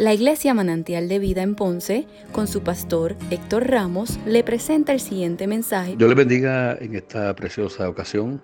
La 0.00 0.14
Iglesia 0.14 0.54
Manantial 0.54 1.10
de 1.10 1.18
Vida 1.18 1.42
en 1.42 1.54
Ponce, 1.54 2.06
con 2.32 2.48
su 2.48 2.62
pastor 2.62 3.16
Héctor 3.30 3.68
Ramos, 3.68 4.18
le 4.24 4.42
presenta 4.42 4.94
el 4.94 5.00
siguiente 5.00 5.46
mensaje. 5.46 5.94
Dios 5.98 6.08
le 6.08 6.14
bendiga 6.14 6.74
en 6.80 6.94
esta 6.94 7.36
preciosa 7.36 7.86
ocasión. 7.86 8.40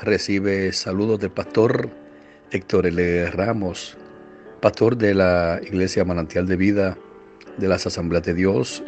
Recibe 0.00 0.72
saludos 0.72 1.20
del 1.20 1.30
pastor 1.30 1.90
Héctor 2.52 2.86
L. 2.86 3.30
Ramos, 3.32 3.98
pastor 4.62 4.96
de 4.96 5.12
la 5.12 5.60
Iglesia 5.62 6.06
Manantial 6.06 6.46
de 6.46 6.56
Vida 6.56 6.96
de 7.58 7.68
las 7.68 7.86
Asambleas 7.86 8.24
de 8.24 8.32
Dios 8.32 8.82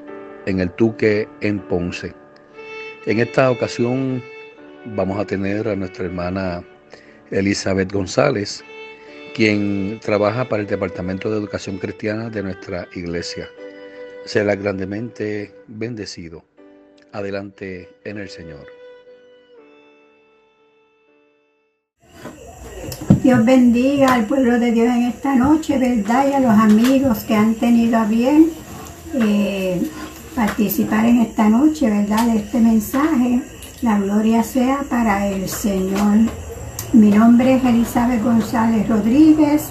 en 0.46 0.60
el 0.60 0.70
Tuque 0.70 1.28
en 1.42 1.58
Ponce. 1.68 2.14
En 3.04 3.20
esta 3.20 3.50
ocasión 3.50 4.22
vamos 4.86 5.20
a 5.20 5.26
tener 5.26 5.68
a 5.68 5.76
nuestra 5.76 6.06
hermana 6.06 6.64
Elizabeth 7.30 7.92
González, 7.92 8.64
quien 9.40 10.00
trabaja 10.00 10.50
para 10.50 10.60
el 10.60 10.68
Departamento 10.68 11.30
de 11.30 11.38
Educación 11.38 11.78
Cristiana 11.78 12.28
de 12.28 12.42
nuestra 12.42 12.86
iglesia. 12.94 13.48
Será 14.26 14.54
grandemente 14.54 15.54
bendecido. 15.66 16.44
Adelante 17.10 17.88
en 18.04 18.18
el 18.18 18.28
Señor. 18.28 18.66
Dios 23.22 23.42
bendiga 23.46 24.12
al 24.12 24.26
pueblo 24.26 24.58
de 24.58 24.72
Dios 24.72 24.88
en 24.88 25.04
esta 25.04 25.34
noche, 25.34 25.78
¿verdad? 25.78 26.28
Y 26.28 26.34
a 26.34 26.40
los 26.40 26.52
amigos 26.52 27.20
que 27.20 27.34
han 27.34 27.54
tenido 27.54 27.96
a 27.96 28.04
bien 28.04 28.50
eh, 29.14 29.80
participar 30.36 31.06
en 31.06 31.22
esta 31.22 31.48
noche, 31.48 31.88
¿verdad? 31.88 32.26
De 32.26 32.40
este 32.40 32.60
mensaje. 32.60 33.40
La 33.80 33.98
gloria 33.98 34.42
sea 34.42 34.84
para 34.90 35.28
el 35.28 35.48
Señor. 35.48 36.28
Mi 36.92 37.12
nombre 37.12 37.54
es 37.54 37.64
Elizabeth 37.64 38.20
González 38.20 38.88
Rodríguez 38.88 39.68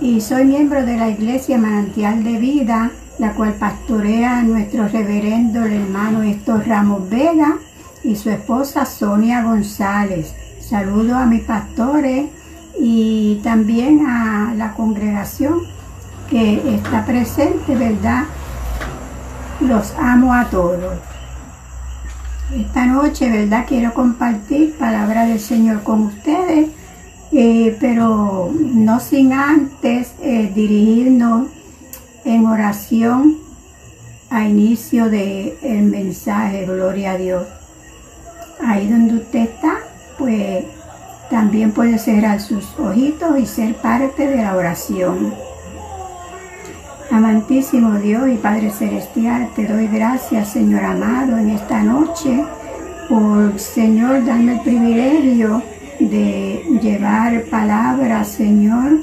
y 0.00 0.22
soy 0.22 0.46
miembro 0.46 0.82
de 0.82 0.96
la 0.96 1.10
Iglesia 1.10 1.58
Manantial 1.58 2.24
de 2.24 2.38
Vida, 2.38 2.90
la 3.18 3.34
cual 3.34 3.52
pastorea 3.52 4.38
a 4.38 4.42
nuestro 4.42 4.88
reverendo 4.88 5.62
el 5.62 5.74
hermano 5.74 6.22
Héctor 6.22 6.66
Ramos 6.66 7.10
Vega 7.10 7.58
y 8.02 8.16
su 8.16 8.30
esposa 8.30 8.86
Sonia 8.86 9.42
González. 9.42 10.34
Saludo 10.58 11.18
a 11.18 11.26
mis 11.26 11.42
pastores 11.42 12.30
y 12.80 13.40
también 13.44 14.06
a 14.06 14.54
la 14.56 14.72
congregación 14.72 15.64
que 16.30 16.76
está 16.76 17.04
presente, 17.04 17.76
¿verdad? 17.76 18.24
Los 19.60 19.92
amo 19.98 20.32
a 20.32 20.46
todos. 20.46 20.94
Esta 22.52 22.84
noche, 22.86 23.30
¿verdad? 23.30 23.64
Quiero 23.66 23.94
compartir 23.94 24.74
palabra 24.74 25.24
del 25.24 25.40
Señor 25.40 25.82
con 25.82 26.02
ustedes, 26.02 26.68
eh, 27.32 27.76
pero 27.80 28.52
no 28.54 29.00
sin 29.00 29.32
antes 29.32 30.12
eh, 30.20 30.52
dirigirnos 30.54 31.48
en 32.24 32.46
oración 32.46 33.38
a 34.30 34.46
inicio 34.46 35.08
del 35.08 35.54
el 35.62 35.82
mensaje, 35.84 36.66
gloria 36.66 37.12
a 37.12 37.16
Dios. 37.16 37.46
Ahí 38.64 38.88
donde 38.88 39.14
usted 39.14 39.40
está, 39.40 39.78
pues 40.18 40.64
también 41.30 41.72
puede 41.72 41.98
cerrar 41.98 42.40
sus 42.40 42.78
ojitos 42.78 43.38
y 43.38 43.46
ser 43.46 43.74
parte 43.76 44.28
de 44.28 44.36
la 44.36 44.54
oración. 44.54 45.34
Amantísimo 47.14 47.92
Dios 48.00 48.28
y 48.28 48.34
Padre 48.34 48.70
Celestial, 48.70 49.48
te 49.54 49.68
doy 49.68 49.86
gracias, 49.86 50.48
Señor 50.52 50.82
amado, 50.82 51.38
en 51.38 51.50
esta 51.50 51.80
noche, 51.80 52.44
por, 53.08 53.56
Señor, 53.56 54.24
darme 54.24 54.54
el 54.54 54.60
privilegio 54.62 55.62
de 56.00 56.64
llevar 56.82 57.44
palabras, 57.44 58.26
Señor, 58.26 58.98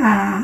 a 0.00 0.42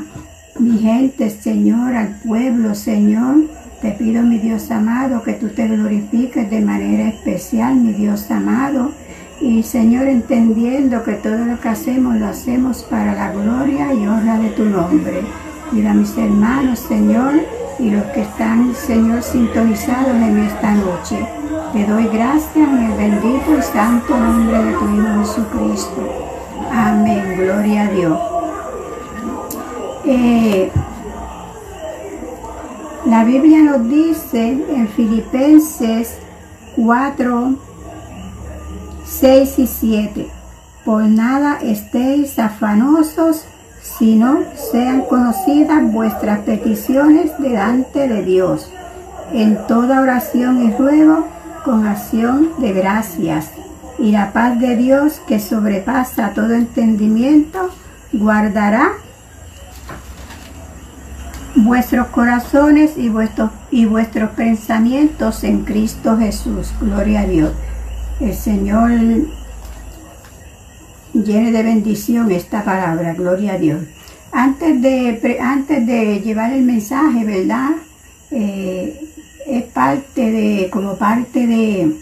mi 0.61 0.79
gente, 0.79 1.31
Señor, 1.31 1.95
al 1.95 2.21
pueblo, 2.21 2.75
Señor. 2.75 3.47
Te 3.81 3.93
pido, 3.93 4.23
mi 4.23 4.37
Dios 4.37 4.71
amado, 4.71 5.23
que 5.23 5.33
tú 5.33 5.49
te 5.49 5.69
glorifiques 5.69 6.51
de 6.51 6.61
manera 6.61 7.09
especial, 7.09 7.77
mi 7.77 7.95
Dios 7.95 8.31
amado. 8.31 8.93
Y 9.41 9.63
Señor, 9.63 10.07
entendiendo 10.07 11.03
que 11.03 11.15
todo 11.15 11.47
lo 11.47 11.59
que 11.61 11.69
hacemos 11.71 12.17
lo 12.17 12.27
hacemos 12.27 12.83
para 12.83 13.15
la 13.15 13.33
gloria 13.33 13.95
y 13.95 14.07
honra 14.07 14.39
de 14.39 14.51
tu 14.51 14.67
nombre. 14.67 15.23
Mira 15.73 15.91
a 15.91 15.95
mis 15.95 16.17
hermanos, 16.17 16.79
Señor, 16.79 17.35
y 17.79 17.91
los 17.91 18.05
que 18.07 18.23
están, 18.23 18.75
Señor, 18.75 19.23
sintonizados 19.23 20.15
en 20.15 20.39
esta 20.39 20.75
noche. 20.75 21.27
Te 21.73 21.85
doy 21.85 22.07
gracias 22.09 22.57
en 22.57 22.85
el 22.85 22.93
bendito 22.97 23.59
y 23.59 23.63
santo 23.63 24.17
nombre 24.17 24.63
de 24.63 24.73
tu 24.73 24.85
Hijo 24.85 25.19
Jesucristo. 25.21 26.27
Amén. 26.73 27.37
Gloria 27.37 27.83
a 27.83 27.91
Dios. 27.91 28.19
Eh, 30.05 30.71
la 33.07 33.25
Biblia 33.25 33.63
nos 33.63 33.89
dice 33.89 34.49
en 34.49 34.89
Filipenses 34.89 36.19
4, 36.77 37.55
6 39.05 39.59
y 39.59 39.67
7, 39.67 40.31
por 40.85 41.03
nada 41.03 41.59
estéis 41.63 42.39
afanosos, 42.39 43.47
sino 43.99 44.41
sean 44.55 45.03
conocidas 45.03 45.83
vuestras 45.91 46.41
peticiones 46.41 47.33
delante 47.39 48.09
de 48.09 48.23
Dios, 48.23 48.71
en 49.33 49.59
toda 49.67 50.01
oración 50.01 50.63
y 50.63 50.73
ruego 50.73 51.27
con 51.65 51.87
acción 51.87 52.51
de 52.59 52.73
gracias. 52.73 53.51
Y 53.99 54.13
la 54.13 54.33
paz 54.33 54.59
de 54.61 54.77
Dios 54.77 55.21
que 55.27 55.41
sobrepasa 55.41 56.33
todo 56.35 56.53
entendimiento, 56.53 57.71
guardará 58.13 58.93
vuestros 61.55 62.09
corazones 62.09 62.99
y 62.99 63.09
vuestros, 63.09 63.51
y 63.71 63.87
vuestros 63.87 64.31
pensamientos 64.31 65.43
en 65.45 65.65
Cristo 65.65 66.17
Jesús. 66.19 66.73
Gloria 66.81 67.21
a 67.21 67.27
Dios. 67.27 67.53
El 68.21 68.35
Señor 68.35 68.91
llene 71.25 71.53
de 71.53 71.63
bendición 71.63 72.31
esta 72.31 72.65
palabra, 72.65 73.15
gloria 73.15 73.55
a 73.55 73.59
Dios. 73.59 73.81
Antes 74.33 74.83
de, 74.83 75.39
antes 75.41 75.87
de 75.87 76.21
llevar 76.21 76.53
el 76.53 76.63
mensaje, 76.63 77.25
¿verdad? 77.25 77.71
Eh, 78.31 79.01
es 79.47 79.63
parte 79.65 80.31
de, 80.31 80.69
como 80.71 80.97
parte 80.97 81.47
de 81.47 81.97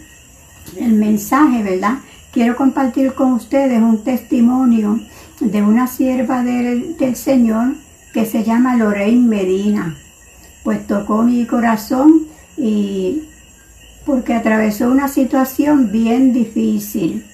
el 0.77 0.93
mensaje, 0.93 1.63
¿verdad? 1.63 1.99
Quiero 2.31 2.55
compartir 2.55 3.13
con 3.13 3.33
ustedes 3.33 3.81
un 3.81 4.03
testimonio 4.03 4.99
de 5.39 5.61
una 5.61 5.87
sierva 5.87 6.43
del, 6.43 6.97
del 6.97 7.15
Señor 7.15 7.75
que 8.13 8.25
se 8.25 8.43
llama 8.43 8.75
Lorraine 8.75 9.27
Medina. 9.27 9.95
Pues 10.63 10.85
tocó 10.87 11.21
mi 11.21 11.45
corazón 11.45 12.27
y 12.57 13.23
porque 14.05 14.33
atravesó 14.33 14.89
una 14.89 15.07
situación 15.07 15.91
bien 15.91 16.33
difícil 16.33 17.25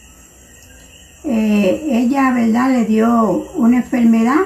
eh, 1.23 1.87
ella, 1.91 2.31
¿verdad?, 2.31 2.71
le 2.71 2.85
dio 2.85 3.51
una 3.55 3.77
enfermedad, 3.77 4.41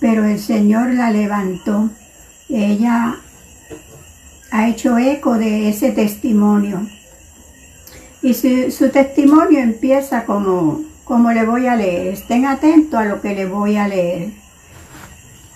pero 0.00 0.24
el 0.24 0.38
Señor 0.38 0.94
la 0.94 1.10
levantó. 1.10 1.90
Ella 2.48 3.16
ha 4.50 4.68
hecho 4.68 4.96
eco 4.96 5.34
de 5.34 5.68
ese 5.68 5.92
testimonio. 5.92 6.88
Y 8.22 8.34
su, 8.34 8.70
su 8.70 8.88
testimonio 8.90 9.60
empieza 9.60 10.24
como, 10.24 10.82
como 11.04 11.30
le 11.32 11.44
voy 11.44 11.66
a 11.66 11.76
leer. 11.76 12.08
Estén 12.08 12.46
atentos 12.46 12.98
a 12.98 13.04
lo 13.04 13.20
que 13.20 13.34
le 13.34 13.46
voy 13.46 13.76
a 13.76 13.86
leer. 13.86 14.30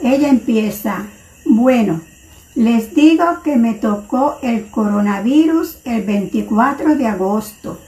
Ella 0.03 0.29
empieza, 0.29 1.07
bueno, 1.45 2.01
les 2.55 2.95
digo 2.95 3.25
que 3.43 3.57
me 3.57 3.75
tocó 3.75 4.39
el 4.43 4.69
coronavirus 4.69 5.79
el 5.85 6.03
24 6.03 6.97
de 6.97 7.07
agosto 7.07 7.79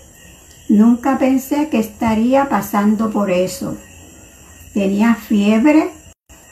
Nunca 0.68 1.18
pensé 1.18 1.68
que 1.68 1.78
estaría 1.78 2.48
pasando 2.48 3.10
por 3.10 3.30
eso. 3.30 3.76
Tenía 4.72 5.14
fiebre, 5.14 5.90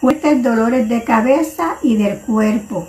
fuertes 0.01 0.43
dolores 0.43 0.89
de 0.89 1.03
cabeza 1.03 1.77
y 1.83 1.97
del 1.97 2.19
cuerpo. 2.19 2.87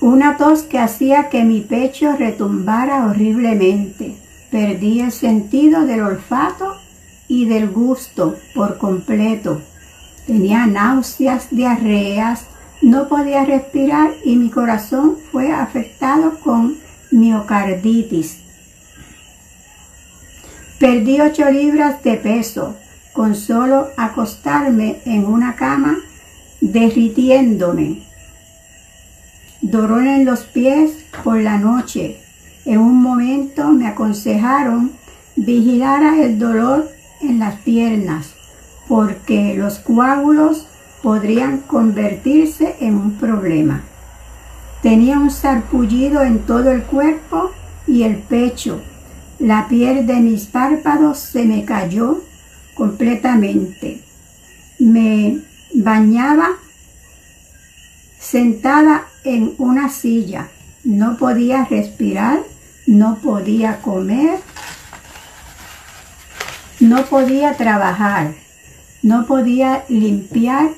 Una 0.00 0.36
tos 0.36 0.62
que 0.62 0.78
hacía 0.78 1.28
que 1.28 1.44
mi 1.44 1.60
pecho 1.60 2.16
retumbara 2.16 3.06
horriblemente. 3.06 4.16
Perdí 4.50 5.00
el 5.00 5.12
sentido 5.12 5.86
del 5.86 6.02
olfato 6.02 6.76
y 7.28 7.46
del 7.46 7.70
gusto 7.70 8.36
por 8.54 8.78
completo. 8.78 9.60
Tenía 10.26 10.66
náuseas, 10.66 11.48
diarreas, 11.50 12.46
no 12.82 13.08
podía 13.08 13.44
respirar 13.44 14.12
y 14.24 14.36
mi 14.36 14.50
corazón 14.50 15.16
fue 15.30 15.52
afectado 15.52 16.40
con 16.40 16.76
miocarditis. 17.10 18.49
Perdí 20.80 21.20
ocho 21.20 21.50
libras 21.50 22.02
de 22.02 22.16
peso 22.16 22.74
con 23.12 23.34
solo 23.34 23.88
acostarme 23.98 25.02
en 25.04 25.26
una 25.26 25.54
cama 25.54 25.98
derritiéndome. 26.62 27.98
Dolor 29.60 30.06
en 30.06 30.24
los 30.24 30.40
pies 30.44 31.04
por 31.22 31.38
la 31.38 31.58
noche. 31.58 32.22
En 32.64 32.78
un 32.78 33.02
momento 33.02 33.68
me 33.68 33.88
aconsejaron 33.88 34.92
vigilar 35.36 36.14
el 36.18 36.38
dolor 36.38 36.90
en 37.20 37.40
las 37.40 37.56
piernas 37.56 38.32
porque 38.88 39.54
los 39.58 39.80
coágulos 39.80 40.66
podrían 41.02 41.58
convertirse 41.58 42.76
en 42.80 42.94
un 42.94 43.16
problema. 43.16 43.82
Tenía 44.80 45.18
un 45.18 45.30
sarpullido 45.30 46.22
en 46.22 46.38
todo 46.38 46.70
el 46.70 46.84
cuerpo 46.84 47.50
y 47.86 48.04
el 48.04 48.16
pecho. 48.16 48.80
La 49.40 49.68
piel 49.68 50.06
de 50.06 50.16
mis 50.16 50.44
párpados 50.44 51.18
se 51.18 51.46
me 51.46 51.64
cayó 51.64 52.22
completamente. 52.74 54.02
Me 54.78 55.38
bañaba 55.72 56.50
sentada 58.18 59.06
en 59.24 59.54
una 59.56 59.88
silla. 59.88 60.48
No 60.84 61.16
podía 61.16 61.64
respirar, 61.64 62.40
no 62.86 63.16
podía 63.22 63.80
comer, 63.80 64.40
no 66.78 67.06
podía 67.06 67.56
trabajar, 67.56 68.34
no 69.02 69.24
podía 69.24 69.86
limpiar. 69.88 70.68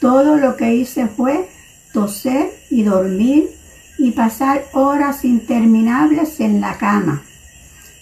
Todo 0.00 0.38
lo 0.38 0.56
que 0.56 0.74
hice 0.74 1.06
fue 1.06 1.50
toser 1.92 2.50
y 2.70 2.84
dormir 2.84 3.50
y 3.98 4.12
pasar 4.12 4.64
horas 4.72 5.26
interminables 5.26 6.40
en 6.40 6.62
la 6.62 6.78
cama. 6.78 7.24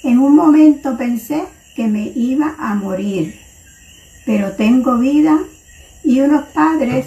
En 0.02 0.18
un 0.18 0.34
momento 0.34 0.96
pensé 0.96 1.44
que 1.74 1.88
me 1.88 2.12
iba 2.14 2.54
a 2.58 2.74
morir, 2.74 3.38
pero 4.24 4.52
tengo 4.52 4.98
vida 4.98 5.38
y 6.04 6.20
unos 6.20 6.46
padres 6.46 7.06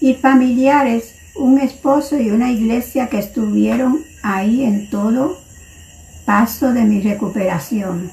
y 0.00 0.14
familiares, 0.14 1.14
un 1.34 1.58
esposo 1.58 2.18
y 2.18 2.30
una 2.30 2.50
iglesia 2.50 3.08
que 3.08 3.18
estuvieron 3.18 4.04
ahí 4.22 4.64
en 4.64 4.90
todo 4.90 5.38
paso 6.24 6.72
de 6.72 6.84
mi 6.84 7.00
recuperación. 7.00 8.10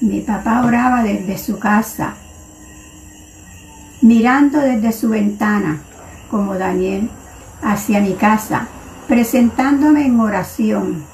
Mi 0.00 0.20
papá 0.20 0.64
oraba 0.64 1.02
desde 1.02 1.38
su 1.38 1.58
casa, 1.58 2.14
mirando 4.02 4.58
desde 4.58 4.92
su 4.92 5.08
ventana, 5.08 5.80
como 6.30 6.56
Daniel, 6.56 7.08
hacia 7.62 8.00
mi 8.00 8.14
casa, 8.14 8.68
presentándome 9.08 10.04
en 10.04 10.20
oración. 10.20 11.13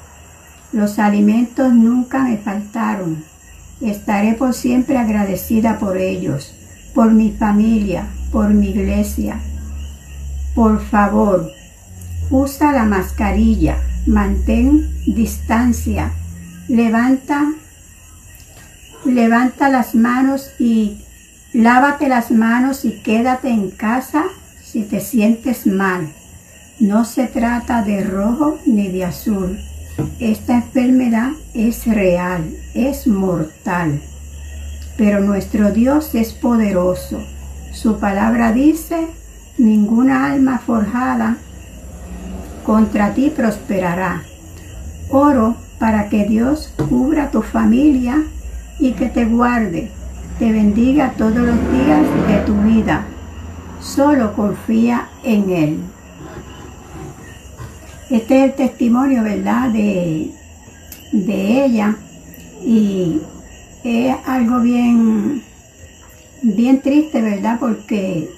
Los 0.71 0.99
alimentos 0.99 1.73
nunca 1.73 2.23
me 2.23 2.37
faltaron. 2.37 3.23
Estaré 3.81 4.35
por 4.35 4.53
siempre 4.53 4.97
agradecida 4.97 5.79
por 5.79 5.97
ellos, 5.97 6.53
por 6.93 7.11
mi 7.11 7.31
familia, 7.31 8.05
por 8.31 8.53
mi 8.53 8.69
iglesia. 8.69 9.39
Por 10.55 10.81
favor, 10.81 11.51
usa 12.29 12.71
la 12.71 12.85
mascarilla, 12.85 13.77
mantén 14.05 14.89
distancia, 15.05 16.11
levanta, 16.69 17.51
levanta 19.03 19.69
las 19.69 19.93
manos 19.93 20.51
y 20.57 21.01
lávate 21.53 22.07
las 22.07 22.31
manos 22.31 22.85
y 22.85 23.01
quédate 23.01 23.49
en 23.49 23.71
casa 23.71 24.23
si 24.63 24.83
te 24.83 25.01
sientes 25.01 25.67
mal. 25.67 26.13
No 26.79 27.03
se 27.03 27.27
trata 27.27 27.83
de 27.83 28.03
rojo 28.03 28.57
ni 28.65 28.87
de 28.87 29.05
azul. 29.05 29.59
Esta 30.19 30.55
enfermedad 30.55 31.31
es 31.53 31.85
real, 31.85 32.55
es 32.73 33.07
mortal. 33.07 34.01
Pero 34.97 35.19
nuestro 35.21 35.71
Dios 35.71 36.15
es 36.15 36.33
poderoso. 36.33 37.19
Su 37.73 37.99
palabra 37.99 38.51
dice, 38.51 39.07
ninguna 39.57 40.31
alma 40.31 40.59
forjada 40.59 41.37
contra 42.63 43.13
ti 43.13 43.31
prosperará. 43.35 44.23
Oro 45.09 45.55
para 45.79 46.09
que 46.09 46.25
Dios 46.25 46.73
cubra 46.89 47.31
tu 47.31 47.41
familia 47.41 48.23
y 48.79 48.91
que 48.93 49.07
te 49.07 49.25
guarde, 49.25 49.91
te 50.39 50.51
bendiga 50.51 51.13
todos 51.17 51.37
los 51.37 51.71
días 51.71 52.01
de 52.27 52.37
tu 52.45 52.55
vida. 52.61 53.05
Solo 53.79 54.33
confía 54.33 55.09
en 55.23 55.49
Él. 55.49 55.79
Este 58.11 58.39
es 58.39 58.49
el 58.49 58.55
testimonio, 58.55 59.23
¿verdad?, 59.23 59.69
de, 59.69 60.31
de 61.13 61.65
ella. 61.65 61.95
Y 62.61 63.21
es 63.85 64.15
algo 64.25 64.59
bien, 64.59 65.41
bien 66.41 66.81
triste, 66.81 67.21
¿verdad? 67.21 67.57
Porque, 67.57 68.29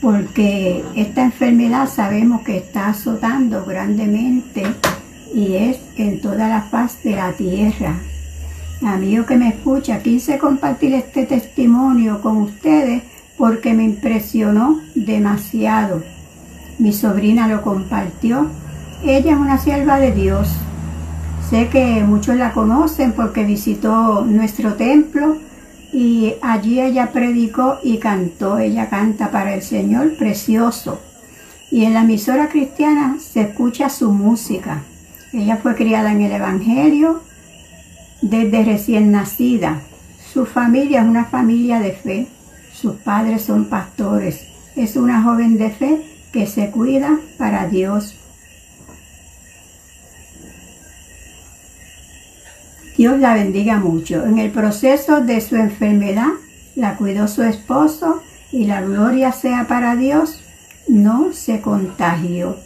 porque 0.00 0.82
esta 0.96 1.24
enfermedad 1.24 1.88
sabemos 1.88 2.40
que 2.40 2.56
está 2.56 2.88
azotando 2.88 3.64
grandemente 3.66 4.62
y 5.34 5.56
es 5.56 5.78
en 5.96 6.22
toda 6.22 6.48
la 6.48 6.62
faz 6.62 7.02
de 7.02 7.16
la 7.16 7.32
tierra. 7.32 7.98
Amigo 8.80 9.26
que 9.26 9.36
me 9.36 9.48
escucha, 9.48 10.02
quise 10.02 10.38
compartir 10.38 10.94
este 10.94 11.26
testimonio 11.26 12.22
con 12.22 12.38
ustedes 12.38 13.02
porque 13.36 13.74
me 13.74 13.84
impresionó 13.84 14.80
demasiado. 14.94 16.02
Mi 16.78 16.92
sobrina 16.92 17.48
lo 17.48 17.62
compartió. 17.62 18.46
Ella 19.04 19.32
es 19.32 19.38
una 19.38 19.58
sierva 19.58 19.98
de 19.98 20.12
Dios. 20.12 20.48
Sé 21.50 21.68
que 21.68 22.04
muchos 22.04 22.36
la 22.36 22.52
conocen 22.52 23.12
porque 23.12 23.44
visitó 23.44 24.24
nuestro 24.24 24.74
templo 24.74 25.38
y 25.92 26.34
allí 26.40 26.80
ella 26.80 27.10
predicó 27.12 27.78
y 27.82 27.98
cantó. 27.98 28.58
Ella 28.58 28.88
canta 28.88 29.32
para 29.32 29.54
el 29.54 29.62
Señor 29.62 30.16
precioso. 30.16 31.00
Y 31.70 31.84
en 31.84 31.94
la 31.94 32.02
emisora 32.02 32.48
cristiana 32.48 33.16
se 33.18 33.42
escucha 33.42 33.88
su 33.88 34.12
música. 34.12 34.82
Ella 35.32 35.56
fue 35.56 35.74
criada 35.74 36.12
en 36.12 36.22
el 36.22 36.32
Evangelio 36.32 37.22
desde 38.22 38.64
recién 38.64 39.10
nacida. 39.10 39.80
Su 40.32 40.46
familia 40.46 41.02
es 41.02 41.08
una 41.08 41.24
familia 41.24 41.80
de 41.80 41.92
fe. 41.92 42.26
Sus 42.72 42.94
padres 42.96 43.42
son 43.42 43.64
pastores. 43.64 44.46
Es 44.76 44.94
una 44.94 45.22
joven 45.22 45.58
de 45.58 45.70
fe 45.70 46.07
que 46.32 46.46
se 46.46 46.70
cuida 46.70 47.18
para 47.38 47.66
Dios. 47.68 48.14
Dios 52.96 53.18
la 53.20 53.34
bendiga 53.34 53.78
mucho. 53.78 54.26
En 54.26 54.38
el 54.38 54.50
proceso 54.50 55.20
de 55.20 55.40
su 55.40 55.56
enfermedad 55.56 56.30
la 56.74 56.96
cuidó 56.96 57.28
su 57.28 57.42
esposo 57.42 58.22
y 58.50 58.64
la 58.64 58.80
gloria 58.80 59.32
sea 59.32 59.68
para 59.68 59.94
Dios, 59.94 60.40
no 60.88 61.32
se 61.32 61.60
contagió. 61.60 62.56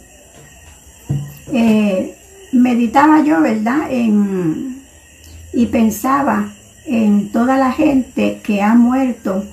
Eh, 1.51 2.17
meditaba 2.51 3.23
yo, 3.23 3.41
¿verdad? 3.41 3.91
En, 3.91 4.81
y 5.53 5.67
pensaba 5.67 6.53
en 6.85 7.31
toda 7.31 7.57
la 7.57 7.71
gente 7.71 8.41
que 8.43 8.61
ha 8.61 8.73
muerto 8.73 9.45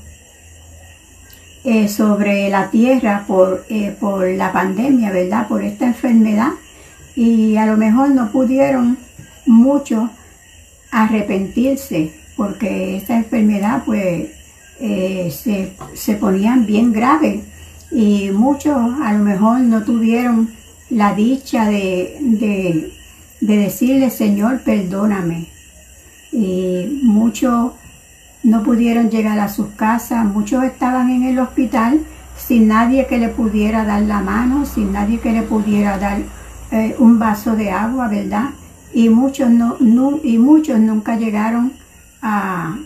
eh, 1.62 1.88
sobre 1.88 2.48
la 2.48 2.70
tierra 2.70 3.24
por, 3.26 3.66
eh, 3.68 3.94
por 4.00 4.26
la 4.28 4.50
pandemia, 4.52 5.10
¿verdad? 5.10 5.46
Por 5.46 5.62
esta 5.62 5.86
enfermedad. 5.86 6.52
Y 7.14 7.56
a 7.56 7.66
lo 7.66 7.76
mejor 7.76 8.10
no 8.10 8.30
pudieron 8.30 8.96
mucho 9.46 10.10
arrepentirse 10.90 12.12
porque 12.36 12.96
esta 12.96 13.16
enfermedad 13.16 13.82
pues 13.84 14.30
eh, 14.80 15.30
se, 15.30 15.72
se, 15.94 16.14
ponían 16.14 16.64
bien 16.64 16.92
grave 16.92 17.42
y 17.90 18.30
muchos 18.30 18.76
a 19.02 19.12
lo 19.12 19.18
mejor 19.22 19.60
no 19.60 19.84
tuvieron 19.84 20.50
la 20.88 21.14
dicha 21.14 21.66
de, 21.66 22.16
de, 22.20 22.92
de 23.40 23.56
decirle 23.56 24.08
Señor 24.10 24.62
perdóname 24.62 25.48
y 26.32 27.00
muchos 27.02 27.72
no 28.42 28.62
pudieron 28.62 29.10
llegar 29.10 29.38
a 29.38 29.48
sus 29.48 29.68
casas, 29.68 30.24
muchos 30.24 30.64
estaban 30.64 31.10
en 31.10 31.24
el 31.24 31.38
hospital 31.38 32.00
sin 32.36 32.68
nadie 32.68 33.06
que 33.06 33.18
le 33.18 33.28
pudiera 33.28 33.84
dar 33.84 34.02
la 34.02 34.20
mano, 34.20 34.64
sin 34.64 34.92
nadie 34.92 35.20
que 35.20 35.32
le 35.32 35.42
pudiera 35.42 35.98
dar 35.98 36.22
eh, 36.72 36.96
un 36.98 37.18
vaso 37.18 37.54
de 37.54 37.70
agua, 37.70 38.08
¿verdad? 38.08 38.50
Y 38.92 39.08
muchos, 39.08 39.50
no, 39.50 39.76
y 40.22 40.38
muchos 40.38 40.78
nunca 40.80 41.16
llegaron 41.16 41.72
a, 42.22 42.76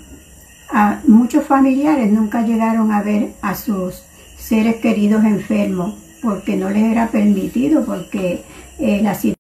muchos 1.07 1.45
familiares 1.45 2.11
nunca 2.11 2.43
llegaron 2.43 2.91
a 2.91 3.03
ver 3.03 3.35
a 3.43 3.55
sus 3.55 4.03
seres 4.37 4.77
queridos 4.77 5.25
enfermos 5.25 5.95
porque 6.21 6.57
no 6.57 6.69
les 6.71 6.85
era 6.85 7.09
permitido, 7.09 7.85
porque 7.85 8.43
eh, 8.79 9.01
la 9.03 9.15
situación 9.15 9.34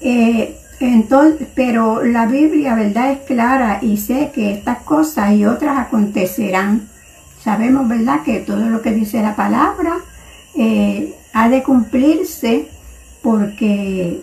Eh, 0.00 0.56
entonces, 0.80 1.48
pero 1.54 2.02
la 2.04 2.26
Biblia, 2.26 2.74
¿verdad? 2.74 3.12
Es 3.12 3.18
clara 3.20 3.78
y 3.80 3.96
sé 3.96 4.30
que 4.34 4.52
estas 4.52 4.78
cosas 4.78 5.32
y 5.32 5.46
otras 5.46 5.78
acontecerán. 5.78 6.88
Sabemos, 7.42 7.88
¿verdad? 7.88 8.22
Que 8.22 8.40
todo 8.40 8.68
lo 8.68 8.82
que 8.82 8.92
dice 8.92 9.22
la 9.22 9.36
palabra 9.36 9.98
eh, 10.54 11.14
ha 11.32 11.48
de 11.48 11.62
cumplirse 11.62 12.68
porque 13.22 14.20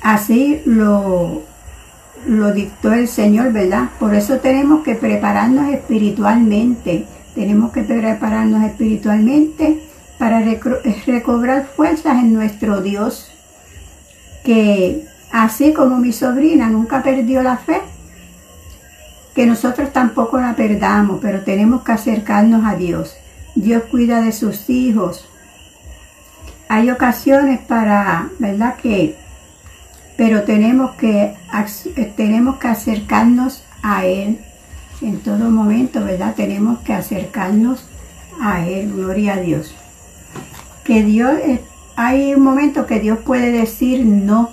así 0.00 0.62
lo, 0.64 1.42
lo 2.26 2.52
dictó 2.52 2.92
el 2.92 3.08
Señor, 3.08 3.52
¿verdad? 3.52 3.90
Por 3.98 4.14
eso 4.14 4.38
tenemos 4.38 4.82
que 4.82 4.94
prepararnos 4.94 5.68
espiritualmente. 5.72 7.06
Tenemos 7.34 7.72
que 7.72 7.82
prepararnos 7.82 8.64
espiritualmente 8.64 9.82
para 10.18 10.40
recobrar 11.06 11.66
fuerzas 11.66 12.18
en 12.18 12.32
nuestro 12.34 12.80
Dios 12.80 13.31
que 14.44 15.06
así 15.30 15.72
como 15.72 15.96
mi 15.98 16.12
sobrina 16.12 16.68
nunca 16.68 17.02
perdió 17.02 17.42
la 17.42 17.56
fe, 17.56 17.80
que 19.34 19.46
nosotros 19.46 19.92
tampoco 19.92 20.38
la 20.38 20.54
perdamos, 20.54 21.18
pero 21.22 21.42
tenemos 21.42 21.82
que 21.82 21.92
acercarnos 21.92 22.64
a 22.64 22.76
Dios. 22.76 23.16
Dios 23.54 23.84
cuida 23.90 24.20
de 24.20 24.32
sus 24.32 24.68
hijos. 24.68 25.28
Hay 26.68 26.90
ocasiones 26.90 27.60
para, 27.60 28.28
¿verdad? 28.38 28.76
Que, 28.76 29.16
pero 30.16 30.42
tenemos 30.42 30.92
que, 30.96 31.34
tenemos 32.16 32.58
que 32.58 32.68
acercarnos 32.68 33.64
a 33.82 34.04
Él 34.04 34.38
en 35.00 35.18
todo 35.20 35.50
momento, 35.50 36.04
¿verdad? 36.04 36.34
Tenemos 36.34 36.80
que 36.80 36.92
acercarnos 36.92 37.84
a 38.40 38.66
Él, 38.66 38.92
gloria 38.92 39.34
a 39.34 39.36
Dios. 39.38 39.74
Que 40.84 41.02
Dios, 41.02 41.32
eh, 41.44 41.60
hay 41.96 42.34
un 42.34 42.42
momento 42.42 42.86
que 42.86 43.00
Dios 43.00 43.18
puede 43.18 43.52
decir 43.52 44.04
no, 44.04 44.50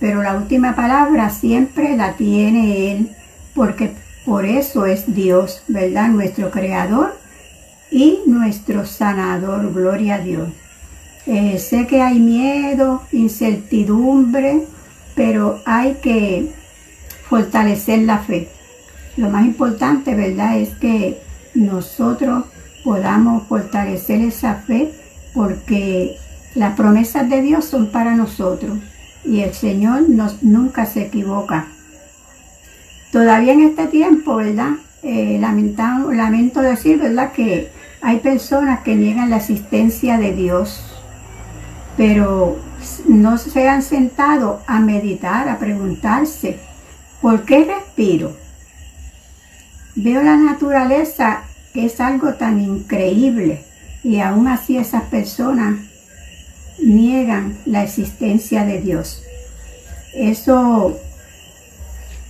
pero 0.00 0.22
la 0.22 0.36
última 0.36 0.74
palabra 0.74 1.30
siempre 1.30 1.96
la 1.96 2.14
tiene 2.14 2.92
Él 2.92 3.10
porque 3.54 3.92
por 4.24 4.44
eso 4.44 4.86
es 4.86 5.14
Dios, 5.14 5.62
¿verdad? 5.68 6.08
Nuestro 6.08 6.50
creador 6.50 7.16
y 7.90 8.20
nuestro 8.26 8.86
sanador, 8.86 9.72
gloria 9.72 10.16
a 10.16 10.18
Dios. 10.18 10.48
Eh, 11.26 11.58
sé 11.58 11.86
que 11.86 12.02
hay 12.02 12.18
miedo, 12.18 13.02
incertidumbre, 13.12 14.64
pero 15.14 15.60
hay 15.64 15.94
que 16.02 16.52
fortalecer 17.28 18.00
la 18.00 18.18
fe. 18.18 18.48
Lo 19.16 19.28
más 19.28 19.44
importante, 19.44 20.14
¿verdad?, 20.14 20.58
es 20.58 20.70
que 20.76 21.20
nosotros 21.54 22.44
podamos 22.82 23.46
fortalecer 23.46 24.20
esa 24.22 24.54
fe 24.54 24.92
porque 25.34 26.16
las 26.54 26.74
promesas 26.74 27.28
de 27.28 27.40
Dios 27.40 27.64
son 27.64 27.90
para 27.90 28.14
nosotros 28.14 28.78
y 29.24 29.40
el 29.40 29.54
Señor 29.54 30.08
nos, 30.08 30.42
nunca 30.42 30.86
se 30.86 31.02
equivoca. 31.02 31.66
Todavía 33.10 33.52
en 33.52 33.62
este 33.62 33.86
tiempo, 33.86 34.36
¿verdad? 34.36 34.72
Eh, 35.02 35.38
lamento 35.40 36.60
decir, 36.60 36.98
¿verdad? 36.98 37.32
Que 37.32 37.70
hay 38.00 38.18
personas 38.18 38.80
que 38.80 38.96
niegan 38.96 39.30
la 39.30 39.36
existencia 39.36 40.18
de 40.18 40.32
Dios, 40.32 40.82
pero 41.96 42.58
no 43.06 43.38
se 43.38 43.68
han 43.68 43.82
sentado 43.82 44.62
a 44.66 44.80
meditar, 44.80 45.48
a 45.48 45.58
preguntarse, 45.58 46.58
¿por 47.20 47.44
qué 47.44 47.64
respiro? 47.64 48.36
Veo 49.94 50.22
la 50.22 50.36
naturaleza, 50.36 51.42
que 51.72 51.86
es 51.86 52.00
algo 52.00 52.34
tan 52.34 52.60
increíble, 52.60 53.64
y 54.02 54.20
aún 54.20 54.48
así 54.48 54.78
esas 54.78 55.02
personas 55.04 55.76
niegan 56.82 57.58
la 57.64 57.82
existencia 57.82 58.64
de 58.64 58.80
Dios. 58.80 59.22
Eso 60.14 60.98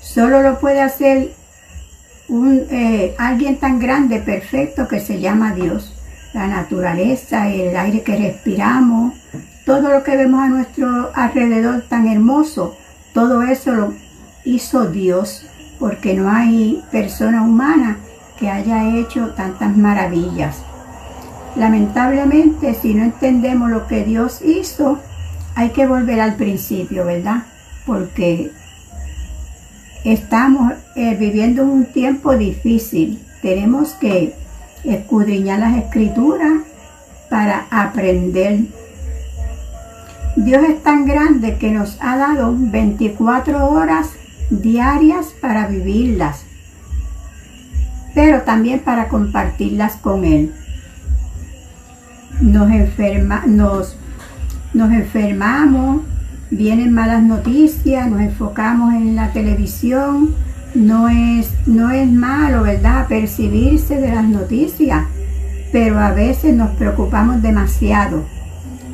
Solo 0.03 0.43
lo 0.43 0.59
puede 0.59 0.83
hacer 0.83 1.33
un, 2.29 2.67
eh, 2.71 3.15
alguien 3.19 3.57
tan 3.59 3.79
grande, 3.79 4.19
perfecto, 4.19 4.89
que 4.89 4.99
se 4.99 5.21
llama 5.21 5.55
Dios. 5.55 5.95
La 6.35 6.49
naturaleza, 6.49 7.49
el 7.49 7.77
aire 7.77 8.03
que 8.03 8.17
respiramos, 8.17 9.15
todo 9.65 9.91
lo 9.91 10.03
que 10.03 10.17
vemos 10.17 10.43
a 10.43 10.49
nuestro 10.49 11.13
alrededor 11.15 11.85
tan 11.89 12.09
hermoso, 12.09 12.77
todo 13.15 13.43
eso 13.43 13.73
lo 13.73 13.95
hizo 14.45 14.87
Dios, 14.87 15.47
porque 15.79 16.15
no 16.15 16.31
hay 16.31 16.83
persona 16.91 17.43
humana 17.43 17.99
que 18.39 18.51
haya 18.51 18.97
hecho 18.99 19.31
tantas 19.31 19.77
maravillas. 19.77 20.65
Lamentablemente, 21.57 22.75
si 22.75 22.95
no 22.95 23.05
entendemos 23.05 23.71
lo 23.71 23.87
que 23.87 24.05
Dios 24.05 24.41
hizo, 24.43 24.99
hay 25.55 25.71
que 25.71 25.87
volver 25.87 26.21
al 26.21 26.37
principio, 26.37 27.05
¿verdad? 27.05 27.45
Porque 27.85 28.51
Estamos 30.05 30.73
eh, 30.97 31.15
viviendo 31.15 31.63
un 31.63 31.85
tiempo 31.85 32.37
difícil. 32.37 33.25
Tenemos 33.41 33.91
que 33.95 34.35
escudriñar 34.83 35.61
las 35.61 35.77
escrituras 35.77 36.63
para 37.31 37.67
aprender. 37.71 38.63
Dios 40.35 40.65
es 40.69 40.83
tan 40.83 41.07
grande 41.07 41.57
que 41.57 41.71
nos 41.71 41.99
ha 42.01 42.17
dado 42.17 42.53
24 42.57 43.71
horas 43.71 44.09
diarias 44.51 45.27
para 45.41 45.69
vivirlas, 45.69 46.45
pero 48.13 48.43
también 48.43 48.81
para 48.81 49.07
compartirlas 49.07 49.95
con 49.97 50.25
Él. 50.25 50.53
Nos, 52.43 52.71
enferma, 52.71 53.45
nos, 53.47 53.97
nos 54.75 54.93
enfermamos, 54.93 56.03
vienen 56.51 56.93
malas 56.93 57.23
noticias, 57.23 58.11
nos 58.11 58.21
enfocamos 58.21 58.93
en 58.95 59.17
la 59.17 59.33
televisión, 59.33 60.35
no 60.75 61.09
es, 61.09 61.51
no 61.67 61.91
es 61.91 62.11
malo, 62.11 62.63
¿verdad?, 62.63 63.07
percibirse 63.07 64.01
de 64.01 64.13
las 64.13 64.25
noticias, 64.25 65.05
pero 65.71 65.99
a 65.99 66.11
veces 66.11 66.55
nos 66.55 66.71
preocupamos 66.71 67.41
demasiado 67.41 68.25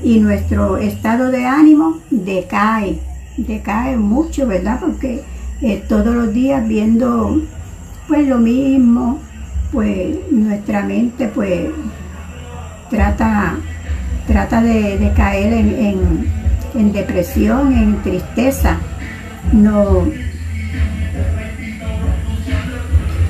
y 0.03 0.21
nuestro 0.21 0.77
estado 0.77 1.31
de 1.31 1.47
ánimo 1.47 1.99
decae, 2.11 3.01
decae 3.37 3.97
mucho, 3.97 4.47
¿verdad?, 4.47 4.79
porque 4.81 5.25
eh, 5.61 5.83
todos 5.89 6.15
los 6.15 6.33
días 6.33 6.67
viendo 6.69 7.43
pues 8.07 8.27
lo 8.27 8.39
mismo, 8.39 9.19
pues 9.73 10.17
nuestra 10.31 10.83
mente 10.83 11.29
pues 11.29 11.69
trata, 12.91 13.55
trata 14.27 14.63
de, 14.63 15.13
caer 15.17 15.53
en 15.53 16.39
en 16.75 16.93
depresión, 16.93 17.73
en 17.73 18.03
tristeza. 18.03 18.77
No, 19.53 20.07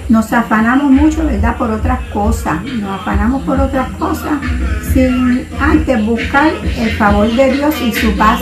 nos 0.08 0.32
afanamos 0.32 0.90
mucho, 0.90 1.24
¿verdad? 1.24 1.56
Por 1.56 1.70
otras 1.70 2.00
cosas. 2.12 2.62
Nos 2.64 3.00
afanamos 3.00 3.42
por 3.42 3.60
otras 3.60 3.90
cosas 3.92 4.38
sin 4.92 5.46
antes 5.60 6.04
buscar 6.04 6.50
el 6.78 6.90
favor 6.96 7.30
de 7.30 7.52
Dios 7.52 7.74
y 7.80 7.92
su 7.92 8.16
paz. 8.16 8.40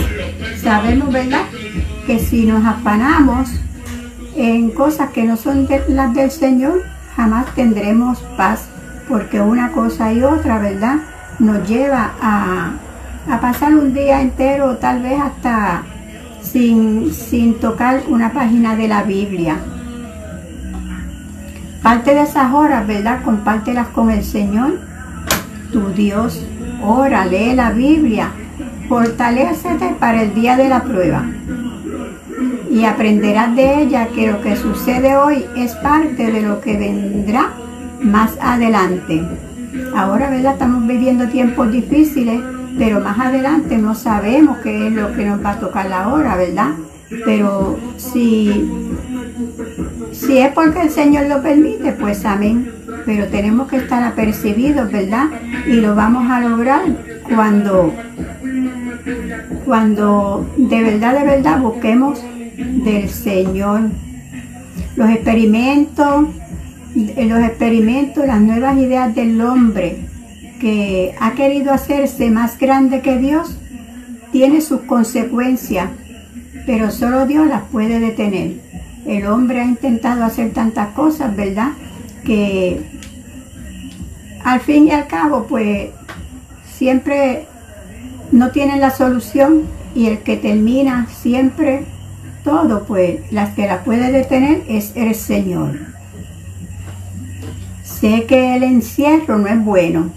Sabemos, 0.63 1.13
¿verdad? 1.13 1.43
Que 2.07 2.19
si 2.19 2.47
nos 2.47 2.65
afanamos 2.65 3.51
en 4.37 4.71
cosas 4.71 5.11
que 5.11 5.25
no 5.25 5.37
son 5.37 5.69
las 5.89 6.15
del 6.15 6.31
Señor, 6.31 6.83
jamás 7.17 7.47
tendremos 7.55 8.19
paz. 8.37 8.69
Porque 9.09 9.41
una 9.41 9.73
cosa 9.73 10.13
y 10.13 10.23
otra, 10.23 10.59
¿verdad? 10.59 10.97
Nos 11.39 11.69
lleva 11.69 12.13
a, 12.21 12.73
a 13.31 13.41
pasar 13.41 13.75
un 13.75 13.95
día 13.95 14.21
entero, 14.21 14.77
tal 14.79 15.03
vez 15.03 15.21
hasta 15.21 15.83
sin, 16.43 17.13
sin 17.13 17.55
tocar 17.55 18.03
una 18.09 18.33
página 18.33 18.77
de 18.77 18.89
la 18.89 19.03
Biblia. 19.03 19.57
Parte 21.83 22.15
de 22.15 22.23
esas 22.23 22.53
horas, 22.53 22.87
¿verdad? 22.87 23.23
Compártelas 23.23 23.89
con 23.89 24.11
el 24.11 24.25
Señor, 24.25 24.81
tu 25.73 25.89
Dios. 25.91 26.45
Ora, 26.83 27.27
lee 27.27 27.55
la 27.55 27.71
Biblia. 27.71 28.31
Fortalécete 28.89 29.95
para 29.99 30.23
el 30.23 30.35
día 30.35 30.57
de 30.57 30.69
la 30.69 30.83
prueba. 30.83 31.25
Y 32.71 32.85
aprenderás 32.85 33.55
de 33.55 33.83
ella 33.83 34.09
que 34.09 34.31
lo 34.31 34.41
que 34.41 34.57
sucede 34.57 35.17
hoy 35.17 35.47
es 35.57 35.75
parte 35.77 36.31
de 36.31 36.43
lo 36.43 36.61
que 36.61 36.77
vendrá 36.77 37.51
más 38.07 38.37
adelante. 38.41 39.23
Ahora, 39.95 40.31
¿verdad? 40.31 40.55
Estamos 40.55 40.87
viviendo 40.87 41.29
tiempos 41.29 41.71
difíciles 41.71 42.41
pero 42.79 43.01
más 43.01 43.19
adelante 43.19 43.79
no 43.79 43.95
sabemos 43.95 44.59
qué 44.59 44.89
es 44.89 44.93
lo 44.93 45.13
que 45.15 45.25
nos 45.25 45.45
va 45.45 45.53
a 45.53 45.61
tocar 45.61 45.89
la 45.89 46.09
hora, 46.09 46.37
¿verdad? 46.37 46.73
Pero 47.25 47.79
si, 47.97 48.69
si 50.13 50.39
es 50.39 50.53
porque 50.53 50.83
el 50.83 50.91
Señor 50.91 51.27
lo 51.27 51.43
permite, 51.43 51.93
pues 51.93 52.25
amén. 52.25 52.71
Pero 53.07 53.29
tenemos 53.29 53.69
que 53.69 53.77
estar 53.77 54.03
apercibidos, 54.03 54.91
¿verdad? 54.91 55.27
Y 55.67 55.81
lo 55.81 55.95
vamos 55.95 56.31
a 56.31 56.41
lograr 56.41 56.83
cuando, 57.35 57.95
cuando 59.65 60.47
de 60.57 60.83
verdad, 60.83 61.19
de 61.19 61.25
verdad 61.25 61.61
busquemos 61.61 62.23
del 62.57 63.09
Señor. 63.09 63.83
Los 64.97 65.11
experimentos, 65.11 66.27
los 66.97 67.45
experimentos, 67.45 68.27
las 68.27 68.41
nuevas 68.41 68.79
ideas 68.79 69.15
del 69.15 69.41
hombre, 69.41 69.99
que 70.61 71.15
ha 71.21 71.35
querido 71.35 71.73
hacerse 71.73 72.31
más 72.31 72.59
grande 72.59 73.03
que 73.03 73.19
Dios 73.19 73.59
tiene 74.33 74.63
sus 74.63 74.81
consecuencias, 74.83 75.91
pero 76.65 76.91
solo 76.91 77.27
Dios 77.27 77.47
las 77.47 77.63
puede 77.65 78.01
detener. 78.01 78.61
El 79.07 79.27
hombre 79.27 79.61
ha 79.61 79.65
intentado 79.65 80.25
hacer 80.25 80.53
tantas 80.53 80.89
cosas, 80.89 81.37
¿verdad? 81.37 81.73
Que 82.25 82.81
al 84.43 84.61
fin 84.61 84.89
y 84.89 84.91
al 84.91 85.07
cabo, 85.07 85.47
pues 85.47 85.91
siempre 86.65 87.47
no 88.33 88.51
tienen 88.51 88.81
la 88.81 88.91
solución 88.91 89.63
y 89.95 90.07
el 90.07 90.19
que 90.21 90.37
termina 90.37 91.07
siempre 91.09 91.85
todo, 92.43 92.85
pues 92.85 93.21
las 93.33 93.55
que 93.55 93.67
la 93.67 93.85
puede 93.85 94.11
detener 94.13 94.63
es 94.69 94.93
el 94.97 95.15
Señor. 95.15 95.96
Sé 98.01 98.27
que 98.27 98.57
el 98.57 98.63
encierro 98.63 99.39
no 99.39 99.47
es 99.47 99.65
bueno, 99.65 100.11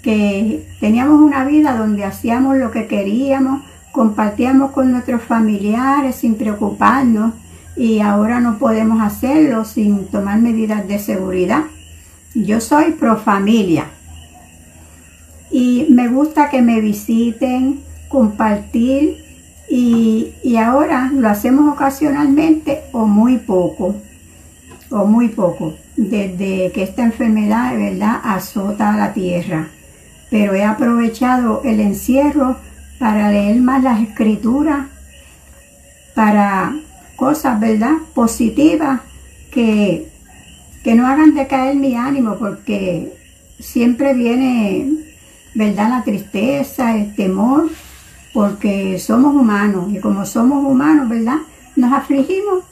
que 0.00 0.64
teníamos 0.78 1.20
una 1.20 1.44
vida 1.44 1.76
donde 1.76 2.04
hacíamos 2.04 2.56
lo 2.56 2.70
que 2.70 2.86
queríamos, 2.86 3.62
compartíamos 3.90 4.70
con 4.70 4.92
nuestros 4.92 5.20
familiares 5.20 6.14
sin 6.14 6.36
preocuparnos 6.36 7.34
y 7.76 7.98
ahora 7.98 8.38
no 8.38 8.58
podemos 8.58 9.02
hacerlo 9.02 9.64
sin 9.64 10.06
tomar 10.06 10.38
medidas 10.40 10.86
de 10.86 11.00
seguridad. 11.00 11.64
Yo 12.32 12.60
soy 12.60 12.92
pro 12.92 13.16
familia 13.16 13.86
y 15.50 15.88
me 15.90 16.06
gusta 16.06 16.48
que 16.48 16.62
me 16.62 16.80
visiten, 16.80 17.80
compartir 18.08 19.16
y, 19.68 20.34
y 20.44 20.56
ahora 20.58 21.10
lo 21.12 21.28
hacemos 21.28 21.72
ocasionalmente 21.72 22.82
o 22.92 23.04
muy 23.06 23.38
poco, 23.38 23.96
o 24.90 25.06
muy 25.06 25.28
poco, 25.28 25.74
desde 26.08 26.72
que 26.72 26.82
esta 26.82 27.02
enfermedad 27.02 27.72
de 27.72 27.90
verdad 27.90 28.20
azota 28.24 28.96
la 28.96 29.12
tierra. 29.12 29.68
Pero 30.30 30.54
he 30.54 30.64
aprovechado 30.64 31.60
el 31.64 31.78
encierro 31.80 32.56
para 32.98 33.30
leer 33.30 33.60
más 33.60 33.82
las 33.82 34.00
escrituras, 34.00 34.86
para 36.14 36.74
cosas, 37.16 37.60
¿verdad? 37.60 37.96
Positivas 38.14 39.00
que, 39.50 40.08
que 40.82 40.94
no 40.94 41.06
hagan 41.06 41.34
decaer 41.34 41.76
mi 41.76 41.94
ánimo, 41.94 42.36
porque 42.36 43.12
siempre 43.58 44.14
viene, 44.14 44.90
¿verdad? 45.54 45.90
La 45.90 46.02
tristeza, 46.02 46.96
el 46.96 47.14
temor, 47.14 47.68
porque 48.32 48.98
somos 48.98 49.34
humanos 49.34 49.92
y 49.92 49.98
como 49.98 50.24
somos 50.24 50.64
humanos, 50.64 51.10
¿verdad? 51.10 51.38
Nos 51.76 51.92
afligimos, 51.92 52.64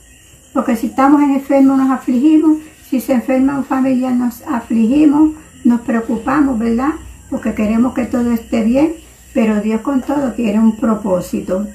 porque 0.54 0.76
si 0.76 0.86
estamos 0.86 1.22
en 1.22 1.32
enfermos 1.32 1.76
nos 1.76 1.90
afligimos, 1.90 2.58
si 2.88 3.00
se 3.00 3.12
enferma 3.12 3.58
un 3.58 3.64
familiar 3.64 4.12
nos 4.12 4.42
afligimos, 4.42 5.32
nos 5.64 5.80
preocupamos, 5.82 6.58
¿verdad? 6.58 6.92
Porque 7.30 7.54
queremos 7.54 7.94
que 7.94 8.06
todo 8.06 8.32
esté 8.32 8.64
bien, 8.64 8.94
pero 9.34 9.60
Dios 9.60 9.82
con 9.82 10.00
todo 10.00 10.32
tiene 10.32 10.58
un 10.58 10.76
propósito. 10.76 11.66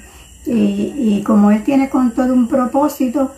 Y, 0.45 1.23
como 1.25 1.51
Él 1.51 1.63
tiene 1.63 1.89
con 1.89 2.11
todo 2.11 2.33
un 2.33 2.47
propósito, 2.47 3.31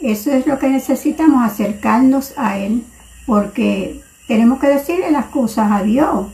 eso 0.00 0.30
es 0.30 0.46
lo 0.46 0.58
que 0.58 0.68
necesitamos, 0.68 1.44
acercarnos 1.44 2.34
a 2.36 2.58
Él, 2.58 2.84
porque 3.26 4.00
tenemos 4.28 4.60
que 4.60 4.68
decirle 4.68 5.10
las 5.10 5.26
cosas 5.26 5.72
a 5.72 5.82
Dios, 5.82 6.26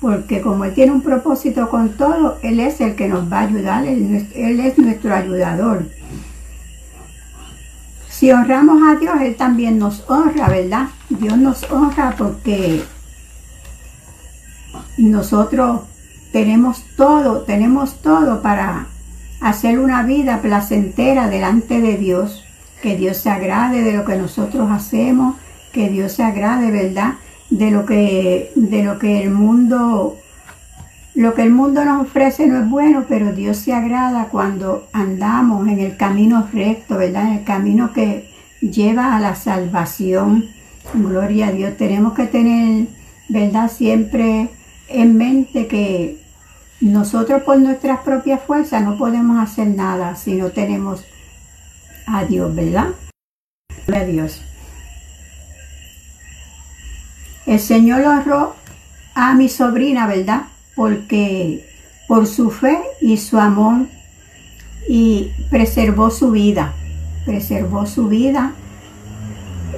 porque 0.00 0.40
como 0.40 0.64
Él 0.64 0.74
tiene 0.74 0.92
un 0.92 1.00
propósito 1.00 1.68
con 1.68 1.96
todo, 1.96 2.38
Él 2.42 2.60
es 2.60 2.80
el 2.80 2.94
que 2.94 3.08
nos 3.08 3.32
va 3.32 3.40
a 3.40 3.48
ayudar, 3.48 3.84
él 3.86 4.60
es 4.60 4.78
nuestro 4.78 5.14
ayudador. 5.14 5.86
Si 8.22 8.30
honramos 8.30 8.80
a 8.84 8.94
Dios, 9.00 9.20
Él 9.20 9.34
también 9.34 9.80
nos 9.80 10.08
honra, 10.08 10.48
¿verdad? 10.48 10.86
Dios 11.08 11.36
nos 11.38 11.68
honra 11.72 12.14
porque 12.16 12.84
nosotros 14.96 15.80
tenemos 16.30 16.84
todo, 16.96 17.40
tenemos 17.40 18.00
todo 18.00 18.40
para 18.40 18.86
hacer 19.40 19.80
una 19.80 20.04
vida 20.04 20.40
placentera 20.40 21.28
delante 21.28 21.80
de 21.80 21.96
Dios, 21.96 22.44
que 22.80 22.96
Dios 22.96 23.16
se 23.16 23.28
agrade 23.28 23.82
de 23.82 23.94
lo 23.94 24.04
que 24.04 24.14
nosotros 24.14 24.70
hacemos, 24.70 25.34
que 25.72 25.88
Dios 25.88 26.12
se 26.12 26.22
agrade, 26.22 26.70
¿verdad? 26.70 27.14
De 27.50 27.72
lo 27.72 27.84
que, 27.86 28.52
de 28.54 28.84
lo 28.84 29.00
que 29.00 29.20
el 29.24 29.32
mundo, 29.32 30.16
lo 31.14 31.34
que 31.34 31.42
el 31.42 31.50
mundo 31.50 31.84
nos 31.84 32.06
ofrece 32.06 32.46
no 32.46 32.58
es 32.58 32.70
bueno, 32.70 33.04
pero 33.08 33.32
Dios 33.32 33.58
se 33.58 33.74
agrada 33.74 34.28
cuando 34.28 34.88
andamos 34.92 35.68
en 35.68 35.78
el 35.78 35.96
camino 35.96 36.48
recto, 36.52 36.96
¿verdad? 36.96 37.28
En 37.28 37.38
el 37.38 37.44
camino 37.44 37.92
que 37.92 38.30
lleva 38.60 39.14
a 39.14 39.20
la 39.20 39.34
salvación. 39.34 40.46
Gloria 40.94 41.48
a 41.48 41.52
Dios. 41.52 41.76
Tenemos 41.76 42.14
que 42.14 42.26
tener, 42.26 42.86
¿verdad? 43.28 43.70
Siempre 43.70 44.48
en 44.88 45.16
mente 45.16 45.66
que 45.66 46.18
nosotros 46.80 47.42
por 47.42 47.58
nuestras 47.58 48.00
propias 48.00 48.42
fuerzas 48.42 48.82
no 48.82 48.96
podemos 48.96 49.38
hacer 49.38 49.68
nada 49.68 50.16
si 50.16 50.34
no 50.34 50.50
tenemos 50.50 51.04
a 52.06 52.24
Dios, 52.24 52.54
¿verdad? 52.54 52.88
A 53.94 54.04
Dios. 54.04 54.42
El 57.44 57.60
Señor 57.60 58.02
honró 58.02 58.56
a 59.14 59.34
mi 59.34 59.48
sobrina, 59.48 60.06
¿verdad? 60.06 60.44
Porque 60.74 61.66
por 62.08 62.26
su 62.26 62.50
fe 62.50 62.78
y 63.00 63.16
su 63.16 63.38
amor 63.38 63.86
y 64.88 65.30
preservó 65.50 66.10
su 66.10 66.30
vida, 66.30 66.74
preservó 67.24 67.86
su 67.86 68.08
vida 68.08 68.52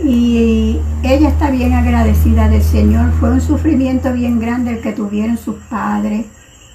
y 0.05 0.79
ella 1.03 1.29
está 1.29 1.51
bien 1.51 1.73
agradecida 1.73 2.49
del 2.49 2.63
Señor. 2.63 3.13
Fue 3.21 3.31
un 3.31 3.41
sufrimiento 3.41 4.13
bien 4.13 4.39
grande 4.39 4.73
el 4.73 4.81
que 4.81 4.93
tuvieron 4.93 5.37
sus 5.37 5.57
padres 5.71 6.27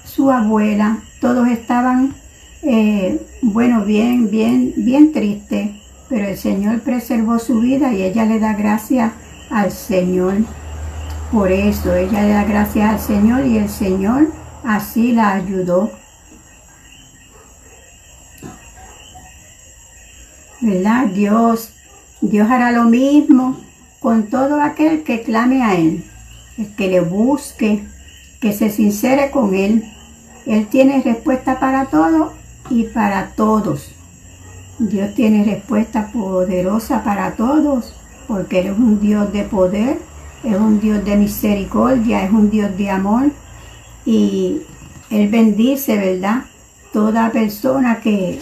su 0.09 0.31
abuela, 0.31 0.97
todos 1.21 1.47
estaban, 1.47 2.15
eh, 2.63 3.21
bueno, 3.41 3.85
bien, 3.85 4.29
bien, 4.29 4.73
bien 4.75 5.13
tristes, 5.13 5.69
pero 6.09 6.27
el 6.27 6.37
Señor 6.37 6.81
preservó 6.81 7.37
su 7.39 7.59
vida 7.59 7.93
y 7.93 8.03
ella 8.03 8.25
le 8.25 8.39
da 8.39 8.53
gracias 8.53 9.13
al 9.49 9.71
Señor. 9.71 10.37
Por 11.31 11.51
eso 11.51 11.93
ella 11.93 12.23
le 12.23 12.33
da 12.33 12.43
gracias 12.43 12.89
al 12.89 12.99
Señor 12.99 13.45
y 13.45 13.57
el 13.59 13.69
Señor 13.69 14.31
así 14.63 15.11
la 15.11 15.33
ayudó. 15.33 15.91
¿Verdad? 20.59 21.05
Dios, 21.05 21.73
Dios 22.21 22.49
hará 22.49 22.71
lo 22.71 22.85
mismo 22.85 23.57
con 23.99 24.23
todo 24.23 24.59
aquel 24.61 25.03
que 25.03 25.21
clame 25.21 25.63
a 25.63 25.75
Él, 25.75 26.03
el 26.57 26.75
que 26.75 26.87
le 26.87 27.01
busque, 27.01 27.85
que 28.41 28.51
se 28.51 28.71
sincere 28.71 29.29
con 29.29 29.53
Él. 29.53 29.83
Él 30.47 30.67
tiene 30.67 31.01
respuesta 31.03 31.59
para 31.59 31.85
todo 31.85 32.33
y 32.71 32.85
para 32.85 33.33
todos. 33.35 33.91
Dios 34.79 35.13
tiene 35.13 35.43
respuesta 35.43 36.11
poderosa 36.11 37.03
para 37.03 37.33
todos, 37.35 37.93
porque 38.27 38.61
Él 38.61 38.67
es 38.67 38.77
un 38.77 38.99
Dios 38.99 39.31
de 39.31 39.43
poder, 39.43 40.08
es 40.43 40.55
un 40.55 40.79
Dios 40.79 41.03
de 41.03 41.15
misericordia, 41.15 42.23
es 42.23 42.31
un 42.31 42.49
Dios 42.49 42.75
de 42.77 42.89
amor. 42.89 43.31
Y 44.05 44.61
Él 45.09 45.27
bendice, 45.29 45.97
¿verdad? 45.97 46.45
Toda 46.93 47.31
persona 47.31 47.99
que, 47.99 48.39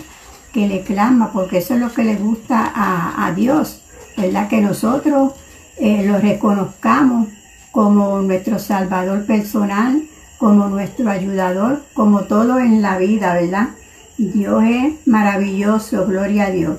le 0.54 0.82
clama, 0.82 1.32
porque 1.32 1.60
eso 1.60 1.76
es 1.76 1.80
lo 1.80 1.94
que 1.94 2.04
le 2.04 2.16
gusta 2.16 2.72
a, 2.74 3.32
Dios, 3.34 3.82
¿verdad? 4.18 4.48
Que 4.48 4.60
nosotros 4.60 5.34
eh, 5.78 6.04
lo 6.04 6.18
reconozcamos 6.18 7.28
como 7.72 8.22
nuestro 8.22 8.58
Salvador 8.58 9.28
personal, 9.28 10.02
como 10.40 10.68
nuestro 10.68 11.12
ayudador, 11.12 11.84
como 11.94 12.22
todo 12.22 12.58
en 12.58 12.82
la 12.82 12.98
vida, 12.98 13.36
¿verdad? 13.36 13.70
Dios 14.18 14.64
es 14.64 14.94
maravilloso, 15.06 16.08
gloria 16.08 16.46
a 16.46 16.50
Dios. 16.50 16.78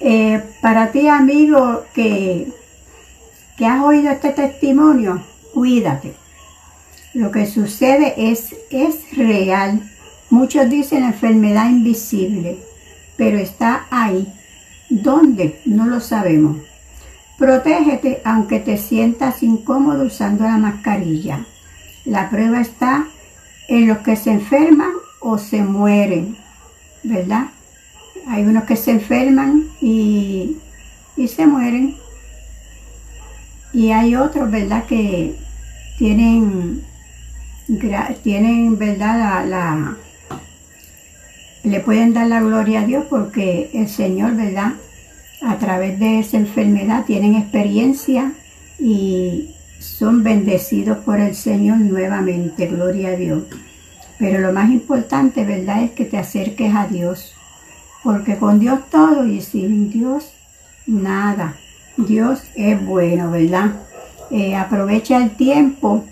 Eh, 0.00 0.42
para 0.62 0.92
ti, 0.92 1.08
amigo, 1.08 1.84
que, 1.92 2.50
que 3.60 3.66
has 3.66 3.82
oído 3.82 4.10
este 4.10 4.30
testimonio, 4.30 5.22
cuídate. 5.52 6.14
Lo 7.12 7.30
que 7.30 7.44
sucede 7.44 8.14
es, 8.16 8.56
es 8.70 9.14
real. 9.14 9.82
Muchos 10.30 10.70
dicen 10.70 11.04
enfermedad 11.04 11.68
invisible, 11.68 12.56
pero 13.18 13.36
está 13.36 13.84
ahí. 13.90 14.32
¿Dónde? 14.88 15.60
No 15.66 15.84
lo 15.84 16.00
sabemos. 16.00 16.56
Protégete 17.36 18.22
aunque 18.24 18.60
te 18.60 18.78
sientas 18.78 19.42
incómodo 19.42 20.04
usando 20.04 20.44
la 20.44 20.56
mascarilla. 20.56 21.44
La 22.06 22.30
prueba 22.30 22.62
está 22.62 23.08
en 23.68 23.88
los 23.88 23.98
que 23.98 24.16
se 24.16 24.30
enferman 24.30 24.92
o 25.20 25.36
se 25.36 25.62
mueren, 25.62 26.38
¿verdad? 27.02 27.48
Hay 28.26 28.42
unos 28.44 28.64
que 28.64 28.76
se 28.76 28.92
enferman 28.92 29.66
y, 29.82 30.56
se 31.28 31.46
mueren. 31.46 31.99
Y 33.72 33.92
hay 33.92 34.16
otros, 34.16 34.50
¿verdad? 34.50 34.84
Que 34.86 35.36
tienen, 35.98 36.82
tienen 38.22 38.78
¿verdad? 38.78 39.46
La, 39.46 39.96
le 41.62 41.80
pueden 41.80 42.12
dar 42.12 42.26
la 42.26 42.40
gloria 42.40 42.80
a 42.80 42.86
Dios 42.86 43.04
porque 43.08 43.70
el 43.74 43.88
Señor, 43.88 44.34
¿verdad? 44.34 44.72
A 45.42 45.56
través 45.58 45.98
de 45.98 46.18
esa 46.18 46.36
enfermedad 46.36 47.04
tienen 47.04 47.34
experiencia 47.34 48.32
y 48.78 49.54
son 49.78 50.22
bendecidos 50.22 50.98
por 50.98 51.20
el 51.20 51.34
Señor 51.34 51.78
nuevamente, 51.78 52.66
gloria 52.66 53.10
a 53.10 53.16
Dios. 53.16 53.44
Pero 54.18 54.40
lo 54.40 54.52
más 54.52 54.70
importante, 54.70 55.44
¿verdad?, 55.44 55.82
es 55.84 55.92
que 55.92 56.04
te 56.04 56.18
acerques 56.18 56.74
a 56.74 56.86
Dios, 56.86 57.34
porque 58.02 58.36
con 58.36 58.60
Dios 58.60 58.80
todo 58.90 59.26
y 59.26 59.40
sin 59.40 59.90
Dios 59.90 60.32
nada. 60.86 61.56
Dios 62.06 62.42
es 62.54 62.84
bueno, 62.84 63.30
¿verdad? 63.30 63.72
Eh, 64.30 64.54
aprovecha 64.54 65.18
el 65.18 65.30
tiempo 65.32 66.04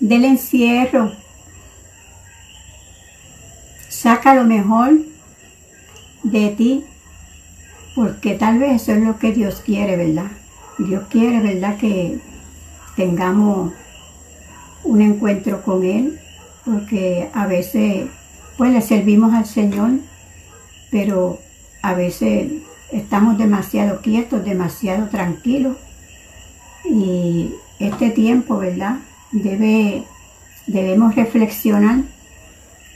del 0.00 0.24
encierro. 0.24 1.12
Saca 3.88 4.34
lo 4.34 4.44
mejor 4.44 4.92
de 6.22 6.50
ti, 6.50 6.84
porque 7.94 8.34
tal 8.34 8.58
vez 8.58 8.82
eso 8.82 8.92
es 8.92 9.02
lo 9.02 9.18
que 9.18 9.32
Dios 9.32 9.62
quiere, 9.64 9.96
¿verdad? 9.96 10.30
Dios 10.78 11.04
quiere, 11.10 11.40
¿verdad? 11.40 11.76
Que 11.76 12.18
tengamos 12.96 13.72
un 14.84 15.02
encuentro 15.02 15.62
con 15.62 15.84
Él, 15.84 16.20
porque 16.64 17.28
a 17.34 17.46
veces 17.46 18.06
pues 18.56 18.72
le 18.72 18.80
servimos 18.80 19.34
al 19.34 19.46
Señor, 19.46 19.90
pero 20.90 21.38
a 21.82 21.94
veces 21.94 22.50
estamos 22.92 23.38
demasiado 23.38 24.00
quietos, 24.00 24.44
demasiado 24.44 25.08
tranquilos 25.08 25.76
y 26.84 27.52
este 27.78 28.10
tiempo, 28.10 28.58
¿verdad? 28.58 28.96
Debe, 29.32 30.04
debemos 30.66 31.14
reflexionar 31.14 32.02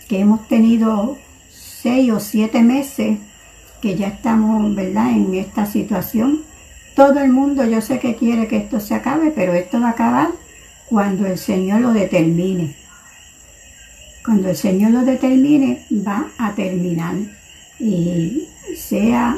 que 0.09 0.21
hemos 0.21 0.47
tenido 0.49 1.19
seis 1.51 2.11
o 2.11 2.21
siete 2.21 2.63
meses 2.63 3.19
que 3.81 3.97
ya 3.97 4.09
estamos, 4.09 4.75
¿verdad?, 4.75 5.11
en 5.11 5.35
esta 5.35 5.67
situación. 5.67 6.43
Todo 6.95 7.21
el 7.21 7.33
mundo 7.33 7.65
yo 7.65 7.81
sé 7.81 7.99
que 7.99 8.17
quiere 8.17 8.47
que 8.47 8.59
esto 8.59 8.81
se 8.81 8.95
acabe, 8.95 9.33
pero 9.35 9.55
esto 9.55 9.81
va 9.81 9.89
a 9.89 9.93
acabar 9.93 10.29
cuando 10.87 11.27
el 11.27 11.39
Señor 11.39 11.81
lo 11.81 11.93
determine. 11.93 12.77
Cuando 14.25 14.51
el 14.51 14.57
Señor 14.57 14.93
lo 14.93 15.01
determine, 15.01 15.85
va 15.91 16.27
a 16.39 16.53
terminar. 16.55 17.17
Y 17.81 18.49
sea, 18.77 19.37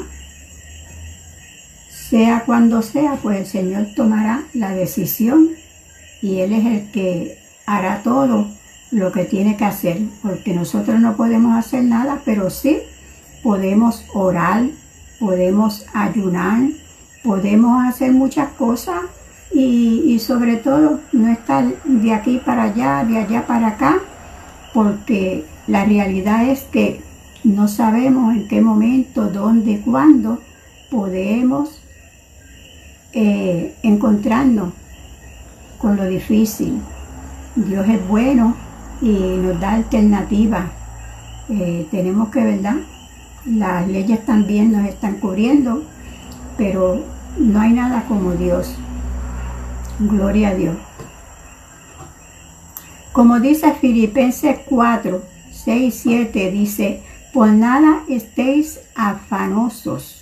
sea 2.15 2.43
cuando 2.45 2.81
sea, 2.81 3.19
pues 3.21 3.39
el 3.39 3.45
Señor 3.45 3.87
tomará 3.93 4.43
la 4.53 4.71
decisión 4.71 5.49
y 6.21 6.39
Él 6.39 6.53
es 6.53 6.65
el 6.65 6.91
que 6.91 7.37
hará 7.65 8.03
todo 8.03 8.47
lo 8.89 9.11
que 9.11 9.25
tiene 9.25 9.57
que 9.57 9.65
hacer, 9.65 9.99
porque 10.21 10.53
nosotros 10.53 10.97
no 11.01 11.17
podemos 11.17 11.57
hacer 11.57 11.83
nada, 11.83 12.21
pero 12.23 12.49
sí 12.49 12.77
podemos 13.43 14.05
orar, 14.13 14.63
podemos 15.19 15.85
ayunar, 15.93 16.69
podemos 17.21 17.83
hacer 17.83 18.13
muchas 18.13 18.47
cosas 18.53 19.01
y, 19.53 20.17
sobre 20.19 20.55
todo 20.55 21.01
no 21.11 21.29
estar 21.29 21.65
de 21.83 22.13
aquí 22.13 22.41
para 22.45 22.63
allá, 22.63 23.03
de 23.03 23.17
allá 23.17 23.45
para 23.45 23.67
acá, 23.67 23.99
porque 24.73 25.43
la 25.67 25.83
realidad 25.83 26.47
es 26.47 26.61
que 26.61 27.01
no 27.43 27.67
sabemos 27.67 28.33
en 28.35 28.47
qué 28.47 28.61
momento, 28.61 29.27
dónde, 29.27 29.81
cuándo 29.81 30.39
podemos 30.89 31.81
eh, 33.15 33.73
encontrarnos 33.81 34.73
con 35.79 35.95
lo 35.95 36.05
difícil. 36.05 36.81
Dios 37.55 37.87
es 37.87 38.05
bueno 38.09 38.55
y 39.01 39.37
nos 39.37 39.57
da 39.59 39.71
alternativas. 39.71 40.65
Eh, 41.47 41.87
tenemos 41.89 42.27
que, 42.29 42.43
¿verdad? 42.43 42.75
Las 43.45 43.87
leyes 43.87 44.25
también 44.25 44.73
nos 44.73 44.85
están 44.85 45.15
cubriendo, 45.15 45.83
pero 46.57 47.03
no 47.37 47.61
hay 47.61 47.71
nada 47.71 48.03
como 48.05 48.33
Dios. 48.33 48.75
Gloria 49.99 50.49
a 50.49 50.55
Dios. 50.55 50.75
Como 53.13 53.39
dice 53.39 53.71
Filipenses 53.79 54.59
4, 54.65 55.23
6, 55.53 55.99
7, 56.03 56.51
dice, 56.51 57.01
por 57.33 57.47
nada 57.47 58.01
estéis 58.09 58.81
afanosos, 58.93 60.21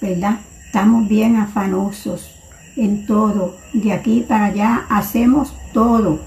¿verdad? 0.00 0.40
Estamos 0.74 1.06
bien 1.06 1.36
afanosos 1.36 2.34
en 2.74 3.06
todo, 3.06 3.54
de 3.72 3.92
aquí 3.92 4.24
para 4.26 4.46
allá 4.46 4.86
hacemos 4.88 5.54
todo, 5.72 6.18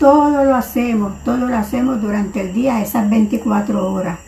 todo 0.00 0.44
lo 0.44 0.56
hacemos, 0.56 1.12
todo 1.22 1.46
lo 1.46 1.56
hacemos 1.56 2.02
durante 2.02 2.40
el 2.40 2.52
día, 2.52 2.82
esas 2.82 3.08
24 3.08 3.92
horas. 3.92 4.18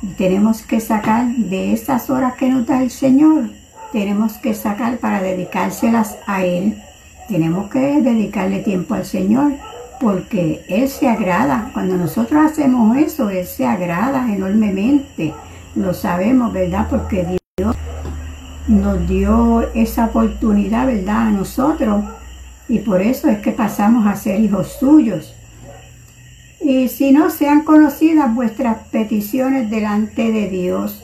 Y 0.00 0.06
tenemos 0.14 0.62
que 0.62 0.80
sacar 0.80 1.26
de 1.26 1.74
esas 1.74 2.08
horas 2.08 2.36
que 2.36 2.48
nos 2.48 2.66
da 2.66 2.82
el 2.82 2.90
Señor, 2.90 3.50
tenemos 3.92 4.38
que 4.38 4.54
sacar 4.54 4.96
para 4.96 5.20
dedicárselas 5.20 6.16
a 6.26 6.42
Él 6.42 6.82
tenemos 7.28 7.68
que 7.68 8.00
dedicarle 8.00 8.60
tiempo 8.60 8.94
al 8.94 9.04
Señor 9.04 9.52
porque 10.00 10.64
Él 10.70 10.88
se 10.88 11.06
agrada. 11.06 11.70
Cuando 11.74 11.98
nosotros 11.98 12.50
hacemos 12.50 12.96
eso, 12.96 13.28
Él 13.28 13.44
se 13.44 13.66
agrada 13.66 14.32
enormemente. 14.34 15.34
Lo 15.74 15.92
sabemos, 15.92 16.50
¿verdad? 16.50 16.86
Porque 16.88 17.26
Dios 17.26 17.38
nos 18.68 19.08
dio 19.08 19.68
esa 19.74 20.06
oportunidad, 20.06 20.86
¿verdad? 20.86 21.28
A 21.28 21.30
nosotros. 21.30 22.04
Y 22.68 22.78
por 22.80 23.02
eso 23.02 23.28
es 23.28 23.38
que 23.38 23.52
pasamos 23.52 24.06
a 24.06 24.14
ser 24.14 24.40
hijos 24.40 24.76
suyos. 24.78 25.34
Y 26.60 26.88
si 26.88 27.12
no 27.12 27.30
sean 27.30 27.62
conocidas 27.62 28.34
vuestras 28.34 28.78
peticiones 28.90 29.70
delante 29.70 30.30
de 30.30 30.48
Dios 30.48 31.02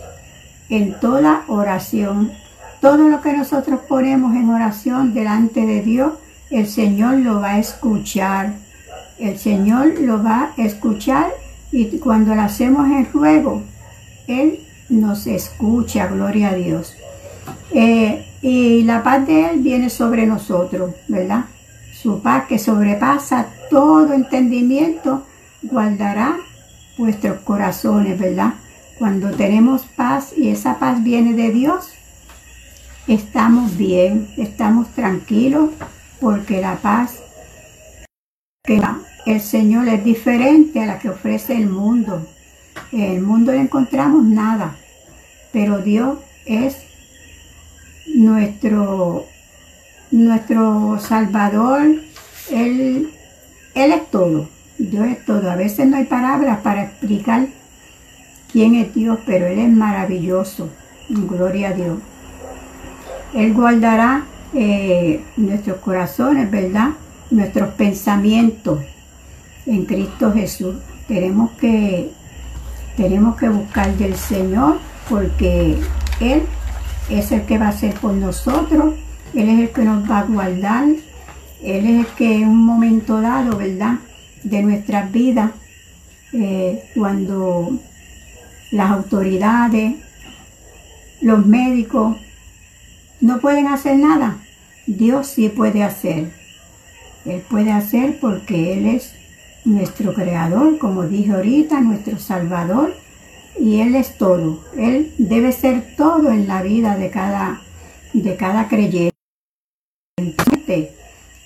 en 0.68 0.98
toda 1.00 1.44
oración 1.48 2.33
todo 2.85 3.09
lo 3.09 3.22
que 3.22 3.33
nosotros 3.33 3.81
ponemos 3.88 4.37
en 4.37 4.50
oración 4.50 5.14
delante 5.14 5.64
de 5.64 5.81
Dios, 5.81 6.12
el 6.50 6.66
Señor 6.66 7.14
lo 7.14 7.40
va 7.40 7.53
a 7.53 7.59
escuchar. 7.59 8.57
El 9.18 9.38
Señor 9.38 9.98
lo 10.00 10.22
va 10.22 10.53
a 10.55 10.62
escuchar 10.62 11.33
y 11.72 11.87
cuando 11.96 12.35
lo 12.35 12.42
hacemos 12.42 12.87
en 12.90 13.11
ruego, 13.11 13.62
Él 14.27 14.61
nos 14.90 15.27
escucha, 15.27 16.09
gloria 16.09 16.50
a 16.50 16.55
Dios. 16.57 16.94
Eh, 17.75 18.25
y 18.41 18.85
la 18.85 19.03
paz 19.03 19.27
de 19.27 19.51
Él 19.51 19.61
viene 19.61 19.91
sobre 19.91 20.27
nosotros, 20.27 20.95
¿verdad? 21.09 21.47
Su 21.93 22.23
paz 22.23 22.47
que 22.47 22.61
sobrepasa 22.61 23.49
todo 23.69 24.13
entendimiento, 24.13 25.27
guardará 25.61 26.37
vuestros 26.97 27.41
corazones, 27.41 28.17
¿verdad? 28.17 28.55
Cuando 28.97 29.33
tenemos 29.33 29.87
paz 29.97 30.33
y 30.37 30.51
esa 30.51 30.79
paz 30.79 31.03
viene 31.03 31.33
de 31.35 31.51
Dios, 31.51 31.91
estamos 33.09 33.77
bien, 33.77 34.29
estamos 34.37 34.89
tranquilos, 34.95 35.71
porque 36.21 36.61
la 36.61 36.77
paz 36.77 37.25
que 38.63 38.81
el 39.27 39.41
Señor 39.41 39.89
es 39.89 40.05
diferente 40.05 40.81
a 40.81 40.87
la 40.87 41.01
que 41.01 41.11
ofrece 41.11 41.57
el 41.57 41.69
mundo. 41.69 42.25
En 42.93 43.01
el 43.01 43.21
mundo 43.21 43.53
no 43.53 43.59
encontramos 43.61 44.25
nada, 44.25 44.77
pero 45.53 45.79
Dios 45.79 46.19
es 46.47 46.84
nuestro, 48.07 49.27
nuestro 50.11 50.99
Salvador, 51.01 51.83
Él, 52.51 53.11
Él 53.75 53.93
es 53.93 54.11
todo, 54.11 54.49
Dios 54.79 55.07
es 55.07 55.25
todo. 55.25 55.51
A 55.51 55.57
veces 55.57 55.87
no 55.87 55.97
hay 55.97 56.05
palabras 56.05 56.61
para 56.61 56.85
explicar 56.85 57.47
quién 58.53 58.75
es 58.75 58.95
Dios, 58.95 59.19
pero 59.27 59.47
Él 59.47 59.59
es 59.59 59.71
maravilloso. 59.71 60.69
Gloria 61.09 61.69
a 61.69 61.73
Dios. 61.73 61.99
Él 63.35 63.53
guardará 63.53 64.25
eh, 64.55 65.23
nuestros 65.37 65.79
corazones, 65.79 66.51
¿verdad? 66.51 66.90
Nuestros 67.31 67.71
pensamientos 67.75 68.81
en 69.67 69.85
Cristo 69.85 70.33
Jesús. 70.33 70.77
Tenemos 71.09 71.51
que, 71.53 72.12
tenemos 72.97 73.37
que 73.37 73.49
buscar 73.49 73.93
del 73.97 74.14
Señor 74.17 74.79
porque 75.09 75.77
Él 76.21 76.43
es 77.09 77.33
el 77.33 77.43
que 77.43 77.59
va 77.59 77.69
a 77.69 77.73
ser 77.73 77.95
por 77.95 78.12
nosotros. 78.14 78.95
Él 79.35 79.49
es 79.49 79.61
el 79.61 79.71
que 79.71 79.83
nos 79.83 80.09
va 80.11 80.21
a 80.21 80.25
guardar. 80.25 80.88
Él 81.62 81.87
es 81.87 82.07
el 82.07 82.07
que 82.17 82.37
en 82.37 82.49
un 82.49 82.64
momento 82.64 83.21
dado, 83.21 83.57
¿verdad? 83.57 83.99
De 84.43 84.62
nuestras 84.62 85.11
vidas, 85.11 85.51
eh, 86.33 86.90
cuando 86.95 87.79
las 88.71 88.90
autoridades, 88.90 89.95
los 91.21 91.47
médicos, 91.47 92.17
no 93.21 93.38
pueden 93.40 93.69
hacer 93.69 93.97
nada. 93.97 94.38
Dios 94.87 95.29
sí 95.29 95.49
puede 95.49 95.83
hacer. 95.83 96.33
Él 97.25 97.43
puede 97.49 97.73
hacer 97.73 98.19
porque 98.21 98.75
Él 98.75 98.87
es 98.87 99.14
nuestro 99.64 100.12
creador, 100.12 100.79
como 100.79 101.05
dije 101.05 101.33
ahorita, 101.33 101.81
nuestro 101.81 102.19
salvador, 102.19 102.95
y 103.59 103.81
Él 103.81 103.95
es 103.95 104.17
todo. 104.19 104.61
Él 104.77 105.14
debe 105.19 105.53
ser 105.53 105.97
todo 105.97 106.31
en 106.31 106.47
la 106.47 106.62
vida 106.62 106.97
de 106.97 107.11
cada, 107.11 107.61
de 108.12 108.37
cada 108.37 108.69
creyente. 108.69 109.12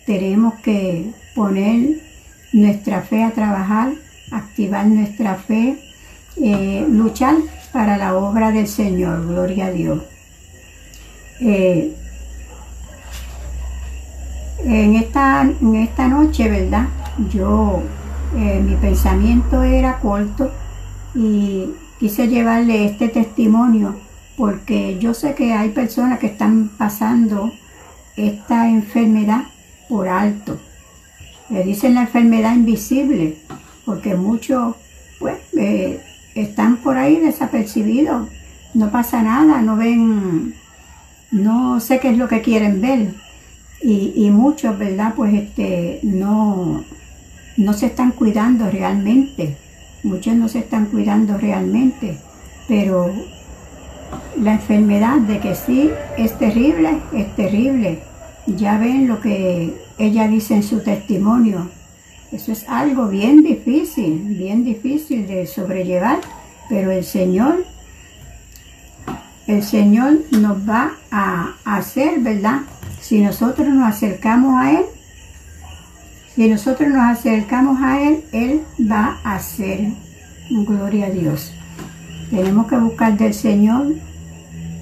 Tenemos 0.07 0.55
que 0.61 1.12
poner 1.35 2.01
nuestra 2.53 3.03
fe 3.03 3.25
a 3.25 3.33
trabajar, 3.33 3.92
activar 4.33 4.87
nuestra 4.87 5.37
fe, 5.37 5.79
eh, 6.37 6.87
luchar 6.88 7.37
para 7.73 7.99
la 7.99 8.16
obra 8.16 8.51
del 8.53 8.66
Señor. 8.68 9.27
Gloria 9.27 9.66
a 9.66 9.71
Dios. 9.71 10.03
Eh, 11.40 11.94
en, 14.64 14.97
esta, 14.97 15.42
en 15.42 15.75
esta 15.77 16.09
noche, 16.09 16.49
¿verdad? 16.49 16.88
Yo, 17.31 17.83
eh, 18.37 18.61
mi 18.64 18.77
pensamiento 18.77 19.62
era 19.62 19.99
corto 19.99 20.51
y 21.14 21.71
quise 21.98 22.28
llevarle 22.28 22.87
este 22.87 23.08
testimonio 23.08 23.96
porque 24.37 24.98
yo 24.98 25.14
sé 25.14 25.34
que 25.34 25.52
hay 25.52 25.70
personas 25.70 26.18
que 26.18 26.28
están 26.28 26.68
pasando 26.68 27.52
esta 28.16 28.68
enfermedad 28.68 29.44
por 29.88 30.08
alto. 30.08 30.58
Le 31.50 31.64
dicen 31.64 31.94
la 31.94 32.02
enfermedad 32.02 32.54
invisible 32.54 33.38
porque 33.84 34.14
muchos 34.14 34.76
pues 35.18 35.38
eh, 35.56 36.00
están 36.34 36.76
por 36.76 36.96
ahí 36.96 37.16
desapercibidos, 37.16 38.28
no 38.74 38.90
pasa 38.90 39.22
nada, 39.22 39.61
no 39.62 39.76
ven 39.76 40.54
no 41.30 41.80
sé 41.80 42.00
qué 42.00 42.11
es 42.11 42.18
lo 42.18 42.28
que 42.28 42.40
quieren 42.40 42.80
ver. 42.80 43.14
Y, 43.80 44.28
muchos, 44.30 44.76
¿verdad? 44.76 45.14
Pues 45.14 45.32
este, 45.34 46.00
no, 46.02 46.84
no 47.56 47.72
se 47.74 47.87
están 47.87 48.11
cuidando 48.11 48.68
realmente. 48.68 49.56
Muchos 50.02 50.34
no 50.34 50.48
se 50.48 50.61
están 50.61 50.87
cuidando 50.87 51.37
realmente, 51.37 52.18
pero 52.68 53.12
la 54.40 54.54
enfermedad 54.54 55.18
de 55.18 55.40
que 55.40 55.54
sí 55.54 55.90
es 56.16 56.38
terrible, 56.38 56.98
es 57.12 57.34
terrible. 57.34 58.00
Ya 58.46 58.78
ven 58.78 59.08
lo 59.08 59.20
que 59.20 59.74
ella 59.98 60.28
dice 60.28 60.54
en 60.54 60.62
su 60.62 60.80
testimonio. 60.80 61.68
Eso 62.30 62.52
es 62.52 62.68
algo 62.68 63.08
bien 63.08 63.42
difícil, 63.42 64.18
bien 64.38 64.64
difícil 64.64 65.26
de 65.26 65.46
sobrellevar, 65.46 66.20
pero 66.68 66.90
el 66.90 67.04
Señor, 67.04 67.64
el 69.46 69.62
Señor 69.62 70.18
nos 70.30 70.68
va 70.68 70.92
a 71.11 71.54
hacer, 71.64 72.20
¿verdad? 72.20 72.61
Si 73.00 73.20
nosotros 73.20 73.68
nos 73.68 73.88
acercamos 73.88 74.54
a 74.62 74.72
Él, 74.72 74.84
si 76.38 76.48
nosotros 76.48 76.88
nos 76.88 77.18
acercamos 77.18 77.83
a 77.83 78.01
Él, 78.01 78.22
Él 78.33 78.61
va 78.90 79.18
a 79.24 79.35
hacer. 79.35 79.88
Gloria 80.51 81.07
a 81.07 81.11
Dios. 81.11 81.53
Tenemos 82.31 82.68
que 82.68 82.77
buscar 82.77 83.18
del 83.18 83.35
Señor. 83.35 83.94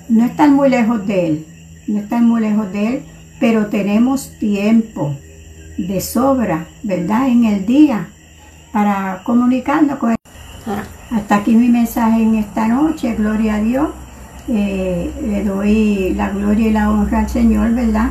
No 0.08 0.24
estar 0.24 0.50
muy 0.50 0.68
lejos 0.68 1.06
de 1.06 1.26
Él. 1.26 1.46
No 1.88 1.98
estar 1.98 2.20
muy 2.20 2.40
lejos 2.42 2.70
de 2.72 2.86
Él 2.86 3.02
pero 3.38 3.66
tenemos 3.66 4.32
tiempo 4.38 5.14
de 5.76 6.00
sobra, 6.00 6.66
¿verdad? 6.82 7.28
En 7.28 7.44
el 7.44 7.66
día 7.66 8.08
para 8.72 9.22
comunicarnos 9.24 9.98
con 9.98 10.10
Él. 10.12 10.16
Hasta 11.10 11.36
aquí 11.36 11.54
mi 11.54 11.68
mensaje 11.68 12.22
en 12.22 12.36
esta 12.36 12.66
noche, 12.66 13.14
gloria 13.14 13.56
a 13.56 13.60
Dios. 13.60 13.88
Eh, 14.48 15.12
le 15.22 15.44
doy 15.44 16.14
la 16.14 16.30
gloria 16.30 16.68
y 16.68 16.72
la 16.72 16.90
honra 16.90 17.20
al 17.20 17.28
Señor, 17.28 17.72
¿verdad? 17.72 18.10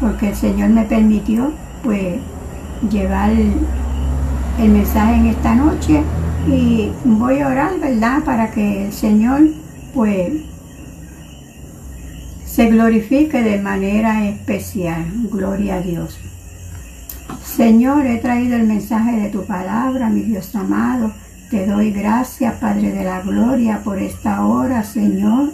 Porque 0.00 0.30
el 0.30 0.34
Señor 0.34 0.70
me 0.70 0.84
permitió, 0.84 1.52
pues, 1.82 2.16
llevar 2.88 3.30
el, 3.30 3.54
mensaje 4.58 5.14
en 5.14 5.26
esta 5.26 5.54
noche 5.54 6.02
y 6.46 6.90
voy 7.04 7.40
a 7.40 7.48
orar, 7.48 7.78
¿verdad? 7.80 8.22
Para 8.24 8.50
que 8.50 8.86
el 8.86 8.92
Señor, 8.92 9.40
pues, 9.94 10.32
se 12.44 12.66
glorifique 12.68 13.42
de 13.42 13.58
manera 13.58 14.28
especial. 14.28 15.06
Gloria 15.30 15.76
a 15.76 15.80
Dios. 15.80 16.18
Señor, 17.44 18.06
he 18.06 18.18
traído 18.18 18.56
el 18.56 18.66
mensaje 18.66 19.16
de 19.16 19.28
tu 19.28 19.44
palabra, 19.44 20.10
mi 20.10 20.22
Dios 20.22 20.54
amado. 20.54 21.12
Te 21.50 21.66
doy 21.66 21.90
gracias, 21.90 22.54
Padre 22.54 22.92
de 22.92 23.04
la 23.04 23.22
Gloria, 23.22 23.82
por 23.82 23.98
esta 23.98 24.44
hora, 24.44 24.84
Señor. 24.84 25.52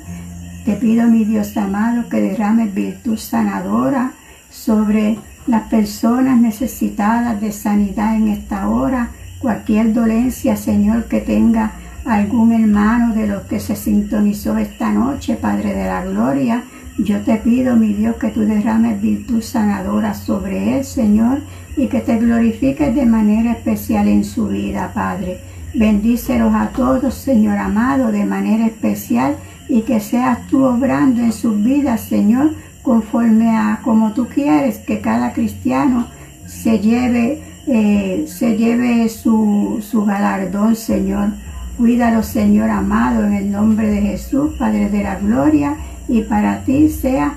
Te 0.64 0.74
pido, 0.74 1.06
mi 1.06 1.24
Dios 1.24 1.56
amado, 1.56 2.08
que 2.08 2.20
derrames 2.20 2.74
virtud 2.74 3.16
sanadora 3.16 4.12
sobre 4.50 5.18
las 5.46 5.68
personas 5.68 6.40
necesitadas 6.40 7.40
de 7.40 7.52
sanidad 7.52 8.16
en 8.16 8.28
esta 8.28 8.68
hora. 8.68 9.10
Cualquier 9.38 9.92
dolencia, 9.92 10.56
Señor, 10.56 11.04
que 11.04 11.20
tenga 11.20 11.72
algún 12.04 12.52
hermano 12.52 13.14
de 13.14 13.26
los 13.26 13.42
que 13.42 13.60
se 13.60 13.76
sintonizó 13.76 14.56
esta 14.58 14.92
noche, 14.92 15.36
Padre 15.36 15.74
de 15.74 15.86
la 15.86 16.04
Gloria, 16.04 16.62
yo 16.98 17.20
te 17.20 17.36
pido, 17.36 17.76
mi 17.76 17.92
Dios, 17.92 18.16
que 18.16 18.28
tú 18.28 18.40
derrames 18.40 19.02
virtud 19.02 19.42
sanadora 19.42 20.14
sobre 20.14 20.78
él, 20.78 20.84
Señor, 20.84 21.42
y 21.76 21.88
que 21.88 22.00
te 22.00 22.16
glorifiques 22.16 22.94
de 22.94 23.04
manera 23.04 23.52
especial 23.52 24.08
en 24.08 24.24
su 24.24 24.48
vida, 24.48 24.92
Padre. 24.94 25.40
Bendícelos 25.74 26.54
a 26.54 26.68
todos, 26.68 27.14
Señor 27.14 27.58
amado, 27.58 28.12
de 28.12 28.24
manera 28.24 28.66
especial, 28.66 29.36
y 29.68 29.82
que 29.82 30.00
seas 30.00 30.46
tú 30.46 30.64
obrando 30.64 31.20
en 31.20 31.32
sus 31.32 31.62
vidas, 31.62 32.00
Señor, 32.00 32.52
conforme 32.86 33.50
a 33.50 33.80
como 33.82 34.12
tú 34.12 34.28
quieres 34.28 34.78
que 34.78 35.00
cada 35.00 35.32
cristiano 35.32 36.06
se 36.46 36.78
lleve, 36.78 37.42
eh, 37.66 38.26
se 38.28 38.56
lleve 38.56 39.08
su, 39.08 39.82
su 39.82 40.04
galardón, 40.04 40.76
Señor. 40.76 41.30
Cuídalo, 41.76 42.22
Señor 42.22 42.70
amado, 42.70 43.24
en 43.24 43.32
el 43.32 43.50
nombre 43.50 43.90
de 43.90 44.02
Jesús, 44.02 44.52
Padre 44.56 44.88
de 44.88 45.02
la 45.02 45.16
Gloria 45.16 45.76
y 46.06 46.22
para 46.22 46.62
ti 46.62 46.88
sea 46.88 47.34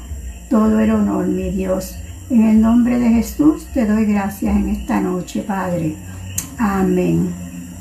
todo 0.51 0.79
el 0.79 0.91
honor, 0.91 1.25
mi 1.25 1.49
Dios. 1.49 1.95
En 2.29 2.43
el 2.43 2.61
nombre 2.61 2.99
de 2.99 3.09
Jesús 3.09 3.65
te 3.73 3.87
doy 3.87 4.05
gracias 4.05 4.55
en 4.55 4.69
esta 4.69 5.01
noche, 5.01 5.41
Padre. 5.41 5.95
Amén. 6.59 7.33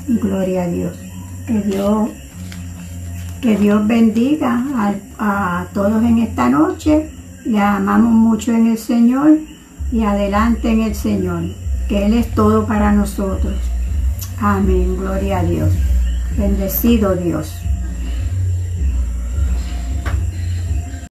Gloria 0.07 0.63
a 0.63 0.67
Dios. 0.67 0.97
Que 1.45 1.61
Dios, 1.61 2.09
que 3.41 3.57
Dios 3.57 3.85
bendiga 3.85 4.65
a, 4.73 4.95
a 5.19 5.67
todos 5.71 6.03
en 6.03 6.17
esta 6.17 6.49
noche. 6.49 7.18
Le 7.45 7.59
amamos 7.59 8.11
mucho 8.11 8.51
en 8.51 8.67
el 8.67 8.77
Señor 8.77 9.37
y 9.91 10.03
adelante 10.03 10.69
en 10.69 10.81
el 10.81 10.95
Señor, 10.95 11.43
que 11.87 12.05
Él 12.05 12.13
es 12.13 12.33
todo 12.33 12.65
para 12.65 12.91
nosotros. 12.91 13.53
Amén. 14.39 14.97
Gloria 14.97 15.39
a 15.39 15.43
Dios. 15.43 15.73
Bendecido 16.37 17.15
Dios. 17.15 17.53